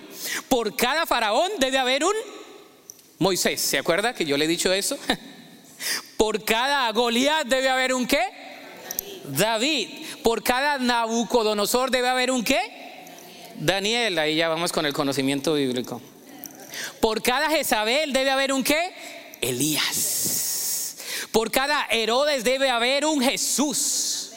[0.48, 2.12] por cada faraón debe haber un
[3.18, 3.60] Moisés.
[3.60, 4.96] ¿Se acuerda que yo le he dicho eso?
[6.16, 8.22] Por cada Goliat debe haber un qué?
[9.24, 9.88] David.
[10.22, 12.60] Por cada Nabucodonosor debe haber un qué?
[13.56, 14.16] Daniel.
[14.16, 16.00] Ahí ya vamos con el conocimiento bíblico.
[17.00, 18.94] Por cada Jezabel debe haber un qué?
[19.40, 20.96] Elías.
[21.32, 24.28] Por cada Herodes debe haber un Jesús.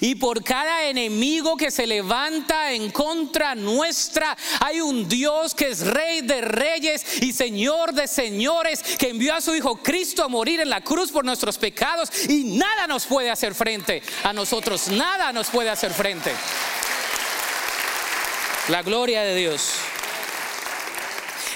[0.00, 5.80] Y por cada enemigo que se levanta en contra nuestra, hay un Dios que es
[5.86, 10.60] rey de reyes y señor de señores, que envió a su Hijo Cristo a morir
[10.60, 15.32] en la cruz por nuestros pecados y nada nos puede hacer frente a nosotros, nada
[15.32, 16.32] nos puede hacer frente.
[18.68, 19.74] La gloria de Dios.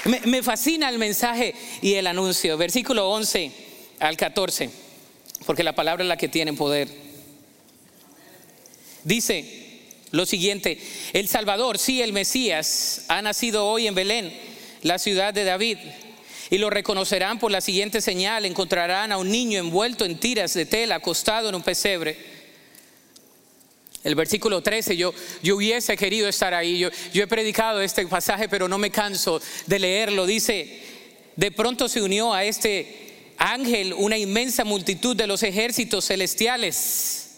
[0.05, 2.57] Me, fascina el mensaje y el anuncio.
[2.57, 3.51] Versículo 11
[3.99, 4.69] al 14,
[5.45, 6.87] porque la palabra es la que tiene poder.
[9.03, 9.59] Dice
[10.11, 10.79] lo siguiente,
[11.13, 14.33] el Salvador, sí, el Mesías, ha nacido hoy en Belén,
[14.81, 15.77] la ciudad de David.
[16.49, 20.65] Y lo reconocerán por la siguiente señal, encontrarán a un niño envuelto en tiras de
[20.65, 22.17] tela, acostado en un pesebre.
[24.03, 28.47] El versículo 13, yo, yo hubiese querido estar ahí, yo, yo he predicado este pasaje,
[28.47, 30.25] pero no me canso de leerlo.
[30.25, 30.81] Dice,
[31.35, 37.28] de pronto se unió a este ángel una inmensa multitud de los ejércitos celestiales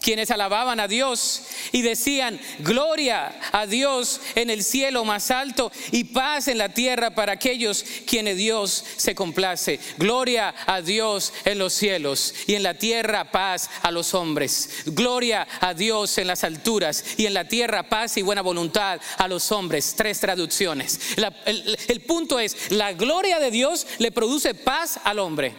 [0.00, 6.04] quienes alababan a Dios y decían, gloria a Dios en el cielo más alto y
[6.04, 9.80] paz en la tierra para aquellos quienes Dios se complace.
[9.96, 14.82] Gloria a Dios en los cielos y en la tierra paz a los hombres.
[14.86, 19.28] Gloria a Dios en las alturas y en la tierra paz y buena voluntad a
[19.28, 19.94] los hombres.
[19.96, 21.16] Tres traducciones.
[21.44, 25.54] el, el punto es, la gloria de Dios le produce paz al hombre.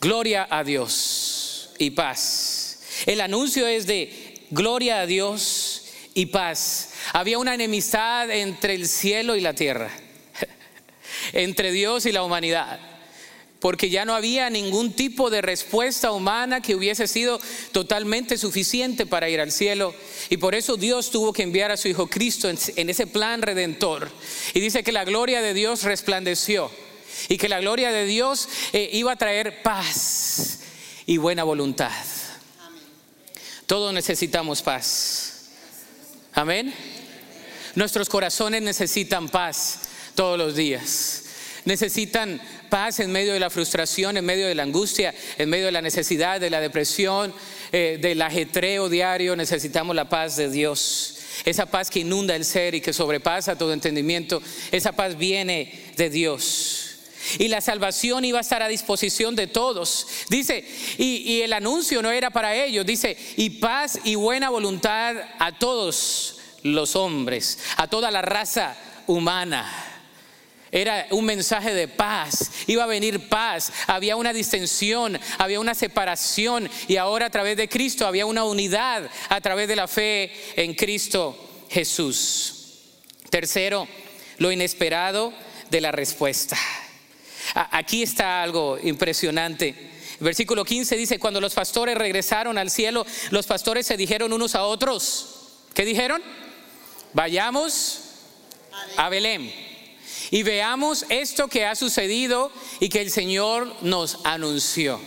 [0.00, 2.59] Gloria a Dios y paz.
[3.06, 6.90] El anuncio es de gloria a Dios y paz.
[7.12, 9.90] Había una enemistad entre el cielo y la tierra,
[11.32, 12.78] entre Dios y la humanidad,
[13.60, 17.40] porque ya no había ningún tipo de respuesta humana que hubiese sido
[17.72, 19.94] totalmente suficiente para ir al cielo.
[20.28, 24.10] Y por eso Dios tuvo que enviar a su Hijo Cristo en, ese plan redentor.
[24.54, 26.70] Y dice que la gloria de Dios resplandeció
[27.28, 30.60] y que la gloria de Dios eh, iba a traer paz
[31.06, 31.92] y buena voluntad.
[33.70, 35.44] Todos necesitamos paz.
[36.32, 36.74] Amén.
[37.76, 39.82] Nuestros corazones necesitan paz
[40.16, 41.22] todos los días.
[41.64, 45.70] Necesitan paz en medio de la frustración, en medio de la angustia, en medio de
[45.70, 47.32] la necesidad, de la depresión,
[47.70, 49.36] eh, del ajetreo diario.
[49.36, 51.18] Necesitamos la paz de Dios.
[51.44, 54.42] Esa paz que inunda el ser y que sobrepasa todo entendimiento.
[54.72, 56.69] Esa paz viene de Dios.
[57.38, 60.06] Y la salvación iba a estar a disposición de todos.
[60.28, 60.64] Dice,
[60.98, 66.38] y, el anuncio no era para ellos, dice, y paz y buena voluntad a todos
[66.62, 69.86] los hombres, a toda la raza humana.
[70.72, 76.70] Era un mensaje de paz, iba a venir paz, había una distensión, había una separación
[76.86, 80.74] y ahora a través de Cristo había una unidad a través de la fe en
[80.74, 81.36] Cristo
[81.70, 82.54] Jesús.
[83.30, 83.88] Tercero,
[84.38, 85.32] lo inesperado
[85.70, 86.56] de la respuesta.
[87.54, 89.90] Aquí está algo impresionante.
[90.20, 94.64] Versículo 15 dice, cuando los pastores regresaron al cielo, los pastores se dijeron unos a
[94.64, 96.22] otros, ¿qué dijeron?
[97.14, 98.00] Vayamos
[98.96, 99.50] a Belén
[100.30, 105.00] y veamos esto que ha sucedido y que el Señor nos anunció.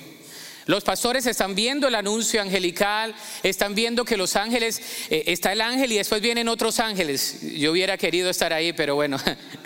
[0.65, 3.13] Los pastores están viendo el anuncio angelical,
[3.43, 7.39] están viendo que los ángeles, eh, está el ángel y después vienen otros ángeles.
[7.57, 9.17] Yo hubiera querido estar ahí, pero bueno,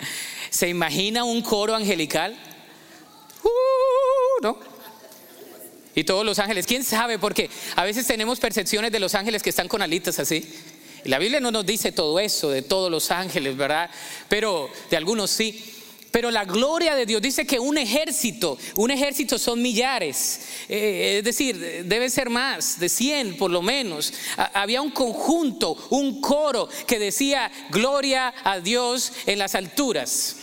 [0.50, 2.36] ¿se imagina un coro angelical?
[4.42, 4.58] ¿No?
[5.94, 7.18] Y todos los ángeles, ¿quién sabe?
[7.18, 10.48] Porque a veces tenemos percepciones de los ángeles que están con alitas así.
[11.04, 13.90] La Biblia no nos dice todo eso de todos los ángeles, ¿verdad?
[14.28, 15.74] Pero de algunos sí.
[16.10, 21.24] Pero la gloria de Dios dice que un ejército, un ejército son millares, eh, es
[21.24, 24.14] decir, debe ser más, de 100 por lo menos.
[24.54, 30.36] había un conjunto, un coro que decía, gloria a Dios en las alturas.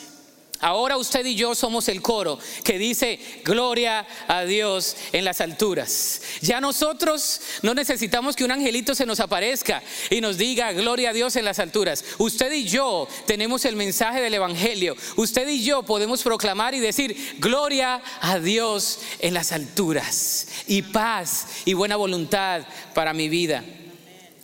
[0.65, 6.23] Ahora usted y yo somos el coro que dice, gloria a Dios en las alturas.
[6.41, 11.13] Ya nosotros no necesitamos que un angelito se nos aparezca y nos diga, gloria a
[11.13, 12.03] Dios en las alturas.
[12.17, 14.95] Usted y yo tenemos el mensaje del Evangelio.
[15.17, 20.47] Usted y yo podemos proclamar y decir, gloria a Dios en las alturas.
[20.65, 23.63] Y paz y buena voluntad para mi vida.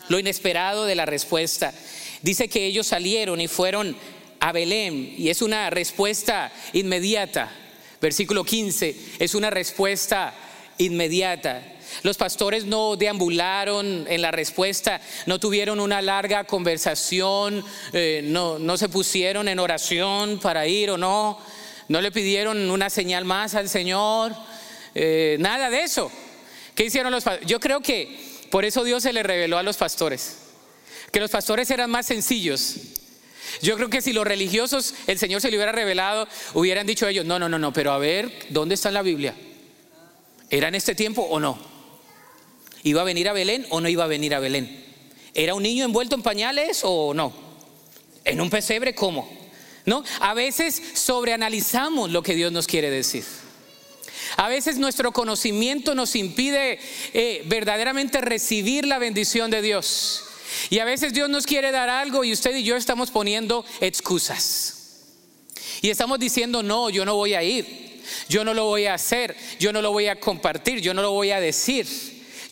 [0.08, 1.74] Lo inesperado de la respuesta.
[2.22, 3.98] Dice que ellos salieron y fueron
[4.42, 7.50] a Belén y es una respuesta inmediata.
[8.02, 10.34] Versículo 15 es una respuesta
[10.80, 11.64] inmediata.
[12.02, 17.64] Los pastores no deambularon en la respuesta, no tuvieron una larga conversación,
[17.94, 21.40] eh, no, no se pusieron en oración para ir o no,
[21.88, 24.34] no le pidieron una señal más al Señor,
[24.96, 26.12] eh, nada de eso.
[26.74, 27.48] ¿Qué hicieron los pastores?
[27.48, 28.18] Yo creo que
[28.50, 30.38] por eso Dios se le reveló a los pastores,
[31.12, 32.78] que los pastores eran más sencillos.
[33.62, 37.26] Yo creo que si los religiosos el Señor se le hubiera revelado, hubieran dicho ellos,
[37.26, 39.36] no, no, no, no, pero a ver, ¿dónde está en la Biblia?
[40.50, 41.58] ¿Era en este tiempo o no?
[42.84, 44.86] ¿Iba a venir a Belén o no iba a venir a Belén?
[45.34, 47.34] ¿Era un niño envuelto en pañales o no?
[48.26, 49.32] ¿En un pesebre cómo?
[49.86, 50.04] ¿No?
[50.20, 53.24] A veces sobreanalizamos lo que Dios nos quiere decir.
[54.38, 56.80] A veces nuestro conocimiento nos impide
[57.14, 60.26] eh, verdaderamente recibir la bendición de Dios.
[60.70, 64.78] Y a veces Dios nos quiere dar algo y usted y yo estamos poniendo excusas.
[65.82, 69.36] Y estamos diciendo, no, yo no voy a ir, yo no lo voy a hacer,
[69.60, 71.88] yo no lo voy a compartir, yo no lo voy a decir.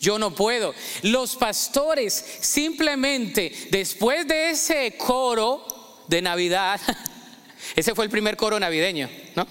[0.00, 0.74] Yo no puedo.
[1.02, 6.80] Los pastores simplemente después de ese coro de Navidad,
[7.76, 9.46] ese fue el primer coro navideño, ¿no?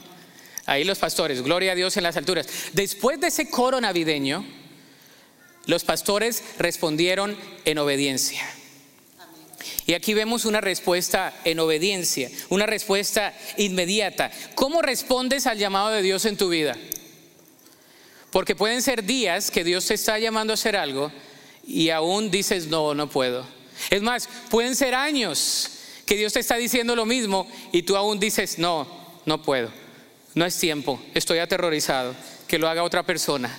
[0.65, 2.47] Ahí los pastores, gloria a Dios en las alturas.
[2.73, 4.43] Después de ese coro navideño,
[5.69, 8.41] los pastores respondieron en obediencia.
[9.85, 14.31] Y aquí vemos una respuesta en obediencia, una respuesta inmediata.
[14.55, 16.75] ¿Cómo respondes al llamado de Dios en tu vida?
[18.31, 21.11] Porque pueden ser días que Dios te está llamando a hacer algo
[21.67, 23.45] y aún dices, no, no puedo.
[23.91, 25.69] Es más, pueden ser años
[26.07, 28.87] que Dios te está diciendo lo mismo y tú aún dices, no,
[29.27, 29.71] no puedo.
[30.33, 32.15] No es tiempo, estoy aterrorizado,
[32.47, 33.55] que lo haga otra persona.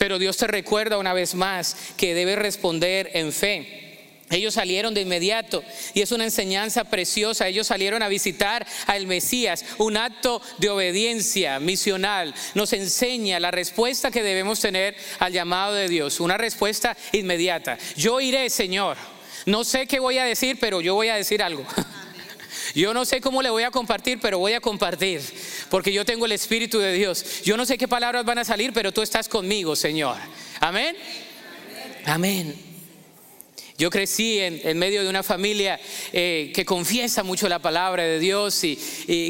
[0.00, 3.98] Pero Dios te recuerda una vez más que debes responder en fe.
[4.30, 7.48] Ellos salieron de inmediato y es una enseñanza preciosa.
[7.48, 12.34] Ellos salieron a visitar al Mesías, un acto de obediencia misional.
[12.54, 17.76] Nos enseña la respuesta que debemos tener al llamado de Dios, una respuesta inmediata.
[17.94, 18.96] Yo iré, Señor.
[19.44, 21.66] No sé qué voy a decir, pero yo voy a decir algo.
[22.74, 25.20] Yo no sé cómo le voy a compartir, pero voy a compartir,
[25.70, 27.42] porque yo tengo el Espíritu de Dios.
[27.42, 30.16] Yo no sé qué palabras van a salir, pero tú estás conmigo, Señor.
[30.60, 30.96] Amén.
[32.06, 32.70] Amén.
[33.80, 35.80] Yo crecí en, medio de una familia
[36.12, 38.76] eh, que confiesa mucho la palabra de Dios y,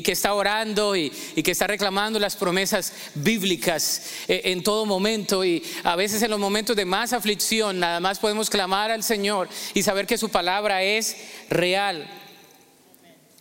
[0.03, 5.45] que está orando y, que está reclamando las promesas bíblicas eh, en todo momento.
[5.45, 9.49] Y a veces en los momentos de más aflicción, nada más podemos clamar al Señor
[9.72, 11.16] y saber que su palabra es
[11.49, 12.19] real.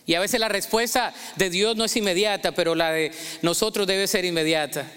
[0.09, 3.11] Y a veces la respuesta de Dios no es inmediata, pero la de
[3.43, 4.91] nosotros debe ser inmediata.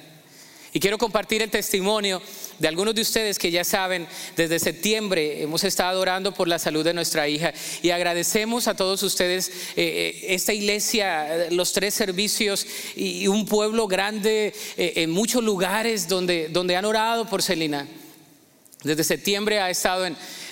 [0.73, 2.23] Y quiero compartir el testimonio
[2.59, 4.07] de algunos de ustedes que ya saben,
[4.37, 7.53] desde septiembre hemos estado orando por la salud de nuestra hija
[7.83, 13.89] y agradecemos a todos ustedes eh, eh, esta iglesia, los tres servicios y un pueblo
[13.89, 17.87] grande eh, en muchos lugares donde, donde han orado por Celina.
[18.83, 20.17] Desde septiembre ha estado en,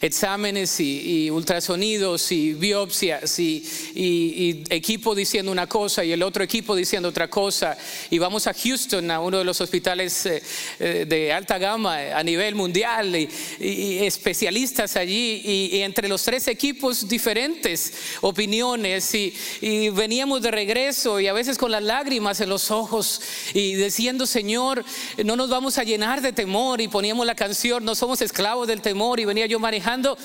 [0.00, 7.08] exámenes y, ultrasonidos y biopsias y, equipo diciendo una cosa y el otro equipo diciendo
[7.08, 7.76] otra cosa.
[8.10, 10.42] Y vamos a Houston, a uno de los hospitales eh,
[10.78, 15.42] eh, de alta gama a nivel mundial y, especialistas allí.
[15.44, 19.14] Y, entre los tres equipos diferentes opiniones.
[19.14, 23.20] Y veníamos de regreso y a veces con las lágrimas en los ojos
[23.54, 24.84] y diciendo, Señor,
[25.24, 28.80] no nos vamos a llenar de temor y poníamos la canción, no somos esclavos del
[28.80, 30.16] temor y venía yo manejando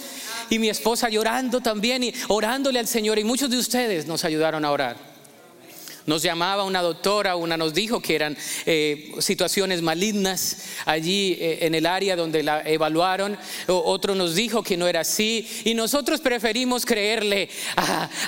[0.49, 4.65] y mi esposa llorando también y orándole al Señor y muchos de ustedes nos ayudaron
[4.65, 5.11] a orar.
[6.07, 11.76] Nos llamaba una doctora, una nos dijo que eran eh, situaciones malignas allí eh, en
[11.76, 16.86] el área donde la evaluaron, otro nos dijo que no era así y nosotros preferimos
[16.86, 17.49] creerle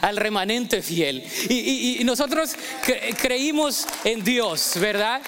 [0.01, 1.23] al remanente fiel.
[1.49, 2.51] Y, nosotros
[3.21, 5.21] creímos en Dios, ¿verdad?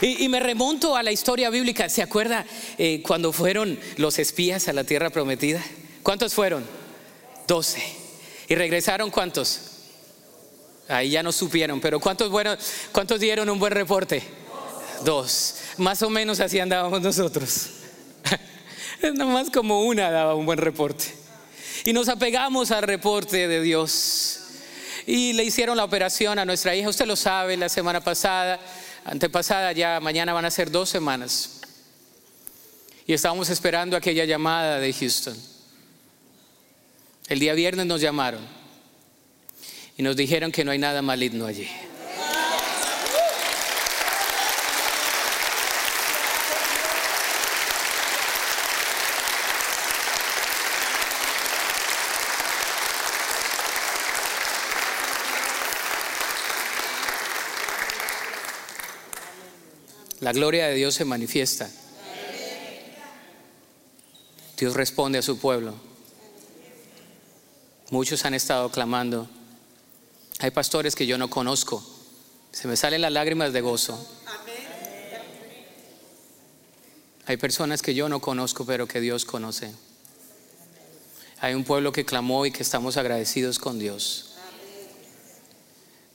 [0.00, 1.88] Y, me remonto a la historia bíblica.
[1.88, 2.44] ¿Se acuerda
[2.76, 5.62] eh, cuando fueron los espías a la tierra prometida?
[6.02, 6.64] ¿Cuántos fueron?
[7.46, 7.82] Doce.
[8.48, 9.60] ¿Y regresaron cuántos?
[10.88, 12.30] Ahí ya no supieron, pero ¿cuántos,
[12.92, 14.22] cuántos dieron un buen reporte?
[15.04, 15.56] Dos.
[15.78, 17.68] Más o menos así andábamos nosotros.
[19.02, 21.04] Es más como una daba un buen reporte.
[21.84, 24.40] Y nos apegamos al reporte de Dios.
[25.06, 28.58] Y le hicieron la operación a nuestra hija, usted lo sabe, la semana pasada,
[29.06, 31.60] antepasada, ya mañana van a ser dos semanas.
[33.06, 35.36] Y estábamos esperando aquella llamada de Houston.
[37.28, 38.40] El día viernes nos llamaron
[39.96, 41.68] y nos dijeron que no hay nada maligno allí.
[60.26, 61.70] La gloria de Dios se manifiesta.
[64.58, 65.72] Dios responde a su pueblo.
[67.90, 69.28] Muchos han estado clamando.
[70.40, 71.80] Hay pastores que yo no conozco.
[72.50, 74.04] Se me salen las lágrimas de gozo.
[77.26, 79.72] Hay personas que yo no conozco, pero que Dios conoce.
[81.38, 84.34] Hay un pueblo que clamó y que estamos agradecidos con Dios.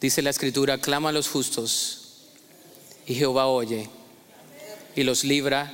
[0.01, 2.25] Dice la escritura, clama a los justos
[3.07, 4.00] y Jehová oye
[4.95, 5.71] y los libra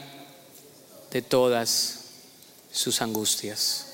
[1.11, 1.99] de todas
[2.72, 3.88] sus angustias.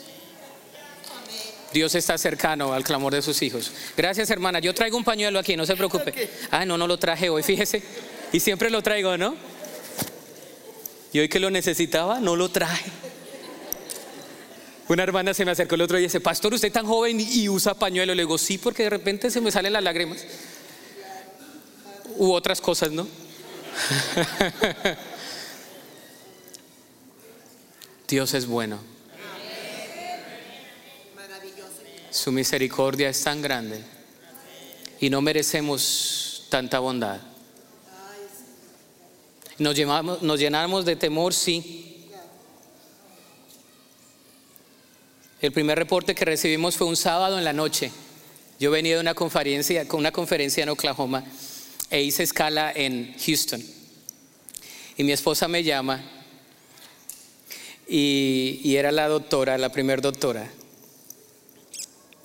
[1.74, 3.72] Dios está cercano al clamor de sus hijos.
[3.98, 4.60] Gracias, hermana.
[4.60, 6.30] Yo traigo un pañuelo aquí, no se preocupe.
[6.52, 7.82] Ah, no, no lo traje hoy, fíjese.
[8.32, 9.36] Y siempre lo traigo, ¿no?
[11.12, 12.92] Y hoy que lo necesitaba, no lo traje.
[14.88, 17.50] Una hermana se me acercó el otro día y dice, Pastor, usted tan joven y
[17.50, 18.14] usa pañuelo.
[18.14, 20.20] Le digo, sí, porque de repente se me salen las lágrimas.
[22.18, 23.08] U otras cosas, ¿no?
[28.14, 28.78] Dios es bueno.
[32.12, 33.84] Su misericordia es tan grande
[35.00, 37.20] y no merecemos tanta bondad.
[39.58, 42.08] Nos, llenamos de temor, sí.
[45.42, 47.92] El primer reporte que recibimos fue un sábado en la noche.
[48.60, 51.24] Yo venía de una conferencia, con una conferencia en Oklahoma
[51.90, 53.64] e hice escala en Houston.
[54.98, 56.23] Y mi esposa me llama
[57.88, 60.50] y, era la doctora, la primer doctora.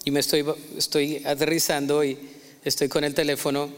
[0.05, 0.45] Y me estoy,
[0.77, 2.19] estoy aterrizando y
[2.65, 3.71] estoy con el teléfono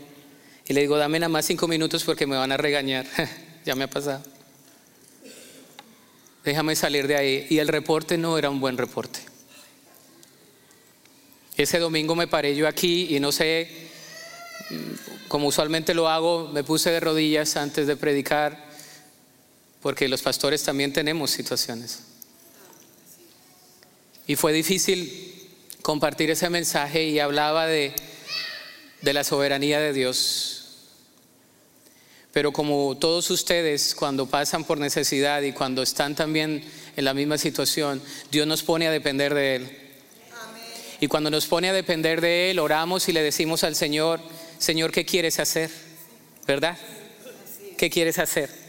[0.66, 3.06] y le digo, dame nada más cinco minutos porque me van a regañar.
[3.64, 4.22] ya me ha pasado.
[6.44, 7.46] Déjame salir de ahí.
[7.50, 9.20] Y el reporte no era un buen reporte.
[11.56, 13.68] Ese domingo me paré yo aquí y no sé,
[15.28, 18.69] como usualmente lo hago, me puse de rodillas antes de predicar
[19.82, 22.00] porque los pastores también tenemos situaciones.
[24.26, 25.48] Y fue difícil
[25.82, 27.94] compartir ese mensaje y hablaba de,
[29.02, 30.56] de la soberanía de Dios.
[32.32, 36.62] Pero como todos ustedes cuando pasan por necesidad y cuando están también
[36.96, 38.00] en la misma situación,
[38.30, 39.76] Dios nos pone a depender de Él.
[41.00, 44.20] Y cuando nos pone a depender de Él, oramos y le decimos al Señor,
[44.58, 45.70] Señor, ¿qué quieres hacer?
[46.46, 46.76] ¿Verdad?
[47.78, 48.59] ¿Qué quieres hacer?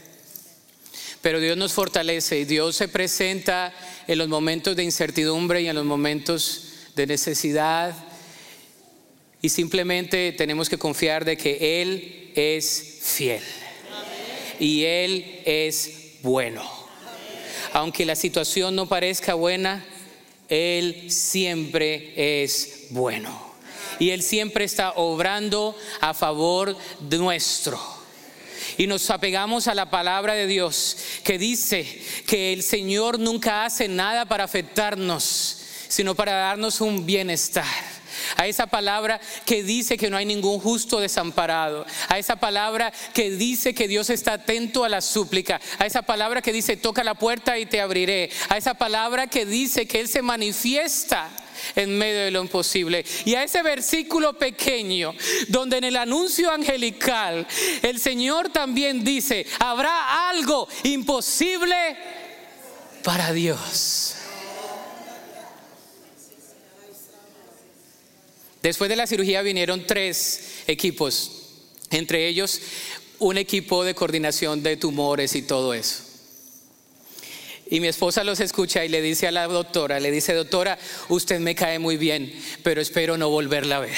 [1.22, 3.72] Pero Dios nos fortalece y Dios se presenta
[4.08, 7.94] en los momentos de incertidumbre y en los momentos de necesidad.
[9.40, 13.42] Y simplemente tenemos que confiar de que Él es fiel.
[14.58, 16.68] Y Él es bueno.
[17.72, 19.84] Aunque la situación no parezca buena,
[20.48, 23.52] Él siempre es bueno.
[24.00, 28.01] Y Él siempre está obrando a favor nuestro
[28.78, 33.88] y nos apegamos a la palabra de Dios que dice que el Señor nunca hace
[33.88, 35.58] nada para afectarnos,
[35.88, 37.64] sino para darnos un bienestar.
[38.36, 43.30] A esa palabra que dice que no hay ningún justo desamparado, a esa palabra que
[43.30, 47.14] dice que Dios está atento a la súplica, a esa palabra que dice toca la
[47.14, 51.30] puerta y te abriré, a esa palabra que dice que Él se manifiesta
[51.74, 53.04] en medio de lo imposible.
[53.24, 55.14] Y a ese versículo pequeño,
[55.48, 57.46] donde en el anuncio angelical
[57.82, 61.96] el Señor también dice, habrá algo imposible
[63.02, 64.16] para Dios.
[68.62, 71.48] Después de la cirugía vinieron tres equipos,
[71.90, 72.60] entre ellos
[73.18, 76.11] un equipo de coordinación de tumores y todo eso.
[77.72, 81.40] Y mi esposa los escucha y le dice a la doctora, le dice, doctora, usted
[81.40, 82.30] me cae muy bien,
[82.62, 83.96] pero espero no volverla a ver.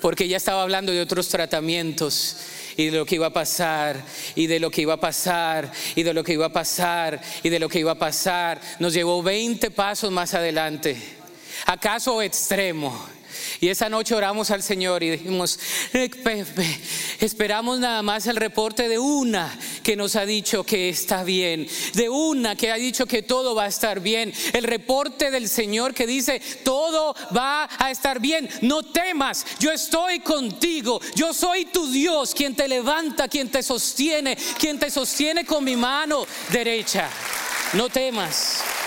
[0.00, 2.36] Porque ella estaba hablando de otros tratamientos
[2.76, 4.00] y de lo que iba a pasar,
[4.36, 7.48] y de lo que iba a pasar, y de lo que iba a pasar, y
[7.48, 8.60] de lo que iba a pasar.
[8.78, 10.96] Nos llevó 20 pasos más adelante.
[11.66, 12.96] ¿Acaso extremo?
[13.60, 15.58] Y esa noche oramos al Señor y dijimos,
[15.92, 16.10] eh,
[17.20, 22.08] esperamos nada más el reporte de una que nos ha dicho que está bien, de
[22.08, 26.06] una que ha dicho que todo va a estar bien, el reporte del Señor que
[26.06, 32.34] dice, todo va a estar bien, no temas, yo estoy contigo, yo soy tu Dios,
[32.34, 37.08] quien te levanta, quien te sostiene, quien te sostiene con mi mano derecha,
[37.74, 38.77] no temas.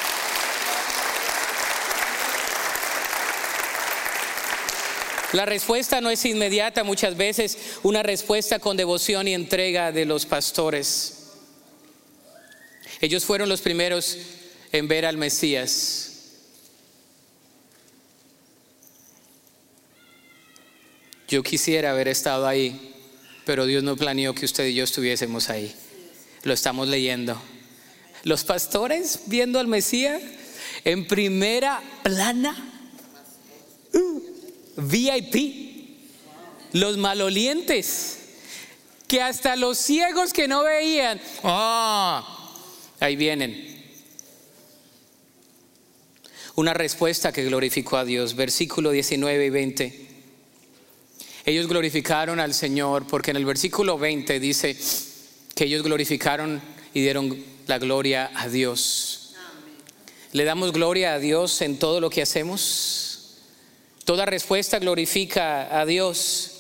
[5.34, 10.26] La respuesta no es inmediata, muchas veces una respuesta con devoción y entrega de los
[10.26, 11.18] pastores.
[13.00, 14.18] Ellos fueron los primeros
[14.72, 16.08] en ver al Mesías.
[21.28, 22.94] Yo quisiera haber estado ahí,
[23.46, 25.74] pero Dios no planeó que usted y yo estuviésemos ahí.
[26.44, 27.42] Lo estamos leyendo.
[28.24, 30.22] Los pastores viendo al Mesías
[30.84, 32.71] en primera plana.
[34.82, 38.20] VIP, los malolientes,
[39.08, 42.54] que hasta los ciegos que no veían, ah,
[43.00, 43.70] ahí vienen.
[46.56, 50.08] Una respuesta que glorificó a Dios, versículo 19 y 20.
[51.46, 54.78] Ellos glorificaron al Señor porque en el versículo 20 dice
[55.56, 56.62] que ellos glorificaron
[56.94, 59.34] y dieron la gloria a Dios.
[60.34, 63.11] ¿Le damos gloria a Dios en todo lo que hacemos?
[64.06, 66.52] Toda respuesta glorifica a Dios.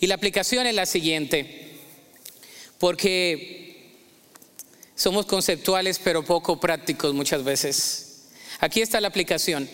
[0.00, 1.78] Y la aplicación es la siguiente,
[2.78, 3.94] porque
[4.94, 8.28] somos conceptuales pero poco prácticos muchas veces.
[8.60, 9.68] Aquí está la aplicación.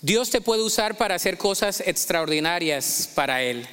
[0.00, 3.66] Dios te puede usar para hacer cosas extraordinarias para Él.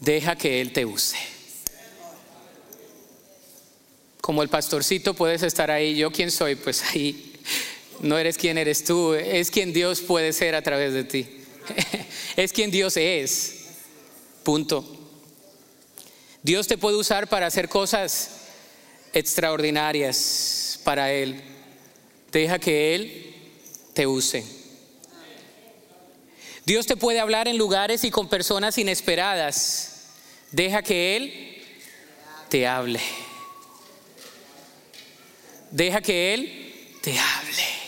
[0.00, 1.16] Deja que Él te use.
[4.20, 7.31] Como el pastorcito puedes estar ahí, yo quién soy, pues ahí
[8.02, 11.26] no eres quien eres tú, es quien Dios puede ser a través de ti.
[12.36, 13.66] es quien Dios es.
[14.42, 14.84] Punto.
[16.42, 18.30] Dios te puede usar para hacer cosas
[19.12, 21.40] extraordinarias para Él.
[22.32, 23.34] Deja que Él
[23.94, 24.44] te use.
[26.64, 30.08] Dios te puede hablar en lugares y con personas inesperadas.
[30.50, 31.62] Deja que Él
[32.48, 33.00] te hable.
[35.70, 37.81] Deja que Él te hable.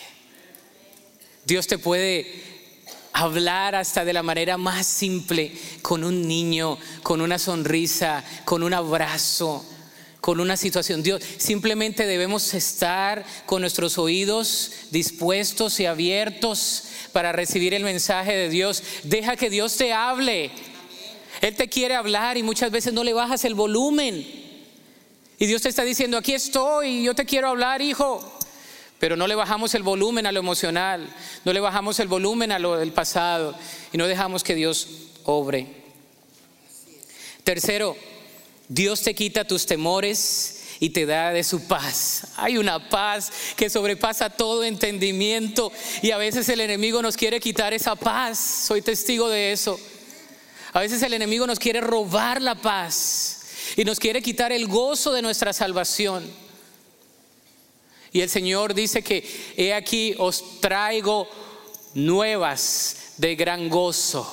[1.46, 2.54] Dios te puede
[3.12, 8.74] hablar hasta de la manera más simple, con un niño, con una sonrisa, con un
[8.74, 9.64] abrazo,
[10.20, 11.02] con una situación.
[11.02, 18.48] Dios, simplemente debemos estar con nuestros oídos dispuestos y abiertos para recibir el mensaje de
[18.48, 18.82] Dios.
[19.04, 20.50] Deja que Dios te hable.
[21.40, 24.26] Él te quiere hablar y muchas veces no le bajas el volumen.
[25.38, 28.33] Y Dios te está diciendo, aquí estoy, yo te quiero hablar, hijo.
[28.98, 31.08] Pero no le bajamos el volumen a lo emocional,
[31.44, 33.54] no le bajamos el volumen a lo del pasado
[33.92, 34.88] y no dejamos que Dios
[35.24, 35.66] obre.
[37.42, 37.96] Tercero,
[38.68, 42.28] Dios te quita tus temores y te da de su paz.
[42.36, 45.72] Hay una paz que sobrepasa todo entendimiento
[46.02, 48.38] y a veces el enemigo nos quiere quitar esa paz.
[48.66, 49.78] Soy testigo de eso.
[50.72, 53.42] A veces el enemigo nos quiere robar la paz
[53.76, 56.43] y nos quiere quitar el gozo de nuestra salvación.
[58.14, 61.28] Y el Señor dice que he aquí os traigo
[61.94, 64.24] nuevas de gran gozo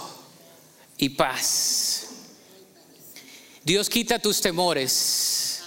[0.99, 2.09] y paz.
[3.63, 5.63] Dios quita tus temores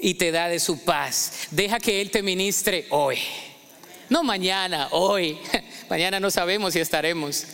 [0.00, 1.48] y te da de su paz.
[1.50, 3.18] Deja que Él te ministre hoy.
[4.08, 5.38] No mañana, hoy.
[5.90, 7.44] Mañana no sabemos si estaremos.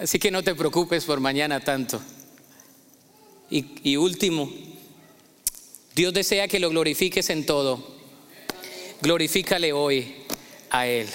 [0.00, 2.00] Así que no te preocupes por mañana tanto.
[3.50, 4.50] Y, último,
[5.94, 7.93] Dios desea que lo glorifiques en todo
[9.04, 10.14] glorifícale hoy
[10.70, 11.06] a Él.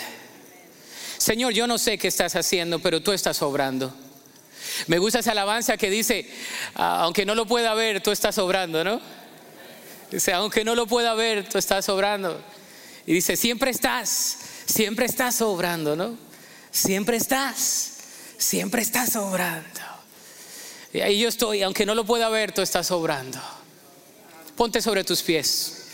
[1.17, 3.91] Señor, yo no sé qué estás haciendo, pero tú estás obrando.
[4.85, 6.29] Me gusta esa alabanza que dice,
[6.75, 9.01] ah, aunque no lo pueda ver, tú estás obrando, ¿no?
[10.11, 12.39] Dice, aunque no lo pueda ver, tú estás obrando.
[13.07, 14.37] Y dice, siempre estás,
[14.67, 16.15] siempre estás obrando, ¿no?
[16.71, 17.93] Siempre estás,
[18.37, 19.81] siempre estás obrando.
[20.93, 23.39] Y ahí yo estoy, aunque no lo pueda ver, tú estás obrando.
[24.55, 25.87] Ponte sobre tus pies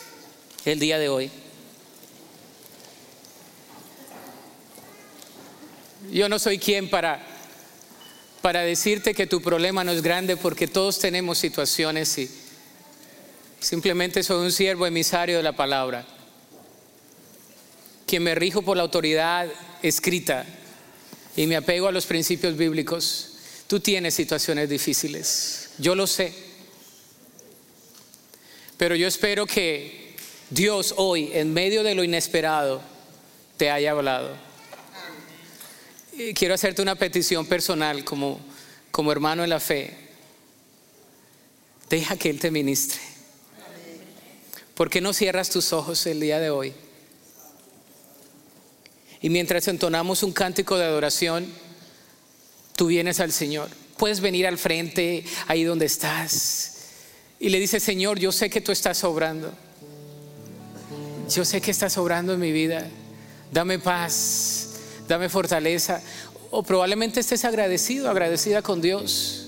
[0.65, 1.31] el día de hoy.
[6.16, 7.22] Yo no soy quien para,
[8.41, 12.32] para decirte que tu problema no es grande porque todos tenemos situaciones y
[13.59, 16.05] simplemente soy un siervo emisario de la palabra,
[18.07, 19.49] quien me rijo por la autoridad
[19.82, 20.45] escrita
[21.36, 23.32] y me apego a los principios bíblicos.
[23.68, 26.34] Tú tienes situaciones difíciles, yo lo sé,
[28.78, 30.16] pero yo espero que
[30.49, 32.82] Dios hoy, en medio de lo inesperado,
[33.57, 34.54] te haya hablado.
[36.34, 38.39] Quiero hacerte una petición personal como,
[38.89, 39.97] como hermano en la fe.
[41.89, 42.99] Deja que Él te ministre.
[44.76, 46.74] ¿Por qué no cierras tus ojos el día de hoy?
[49.22, 51.47] Y mientras entonamos un cántico de adoración,
[52.76, 53.70] tú vienes al Señor.
[53.97, 56.76] Puedes venir al frente, ahí donde estás.
[57.39, 59.53] Y le dices, Señor, yo sé que tú estás obrando.
[61.30, 62.88] Yo sé que estás obrando en mi vida.
[63.51, 64.64] Dame paz,
[65.07, 66.01] dame fortaleza.
[66.51, 69.47] O probablemente estés agradecido, agradecida con Dios.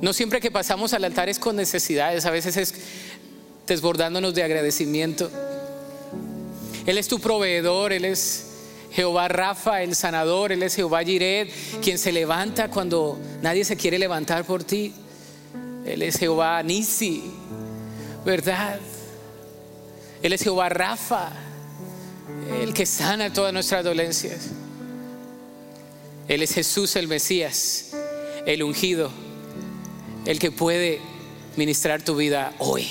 [0.00, 2.74] No siempre que pasamos al altar es con necesidades, a veces es
[3.66, 5.30] desbordándonos de agradecimiento.
[6.86, 8.46] Él es tu proveedor, Él es
[8.92, 11.50] Jehová Rafa, el sanador, Él es Jehová Jiret,
[11.82, 14.94] quien se levanta cuando nadie se quiere levantar por ti.
[15.84, 17.22] Él es Jehová Nisi,
[18.24, 18.80] ¿verdad?
[20.22, 21.30] Él es Jehová Rafa,
[22.60, 24.50] el que sana todas nuestras dolencias.
[26.30, 27.86] Él es Jesús el Mesías,
[28.46, 29.10] el ungido,
[30.26, 31.00] el que puede
[31.56, 32.86] ministrar tu vida hoy.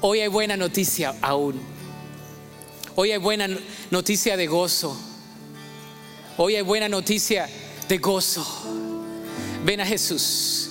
[0.00, 1.60] Hoy hay buena noticia aún.
[2.94, 3.46] Hoy hay buena
[3.90, 4.98] noticia de gozo.
[6.38, 7.46] Hoy hay buena noticia
[7.90, 8.46] de gozo.
[9.62, 10.70] Ven a Jesús.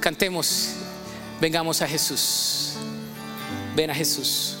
[0.00, 0.70] Cantemos.
[1.40, 2.72] Vengamos a Jesús.
[3.76, 4.57] Ven a Jesús.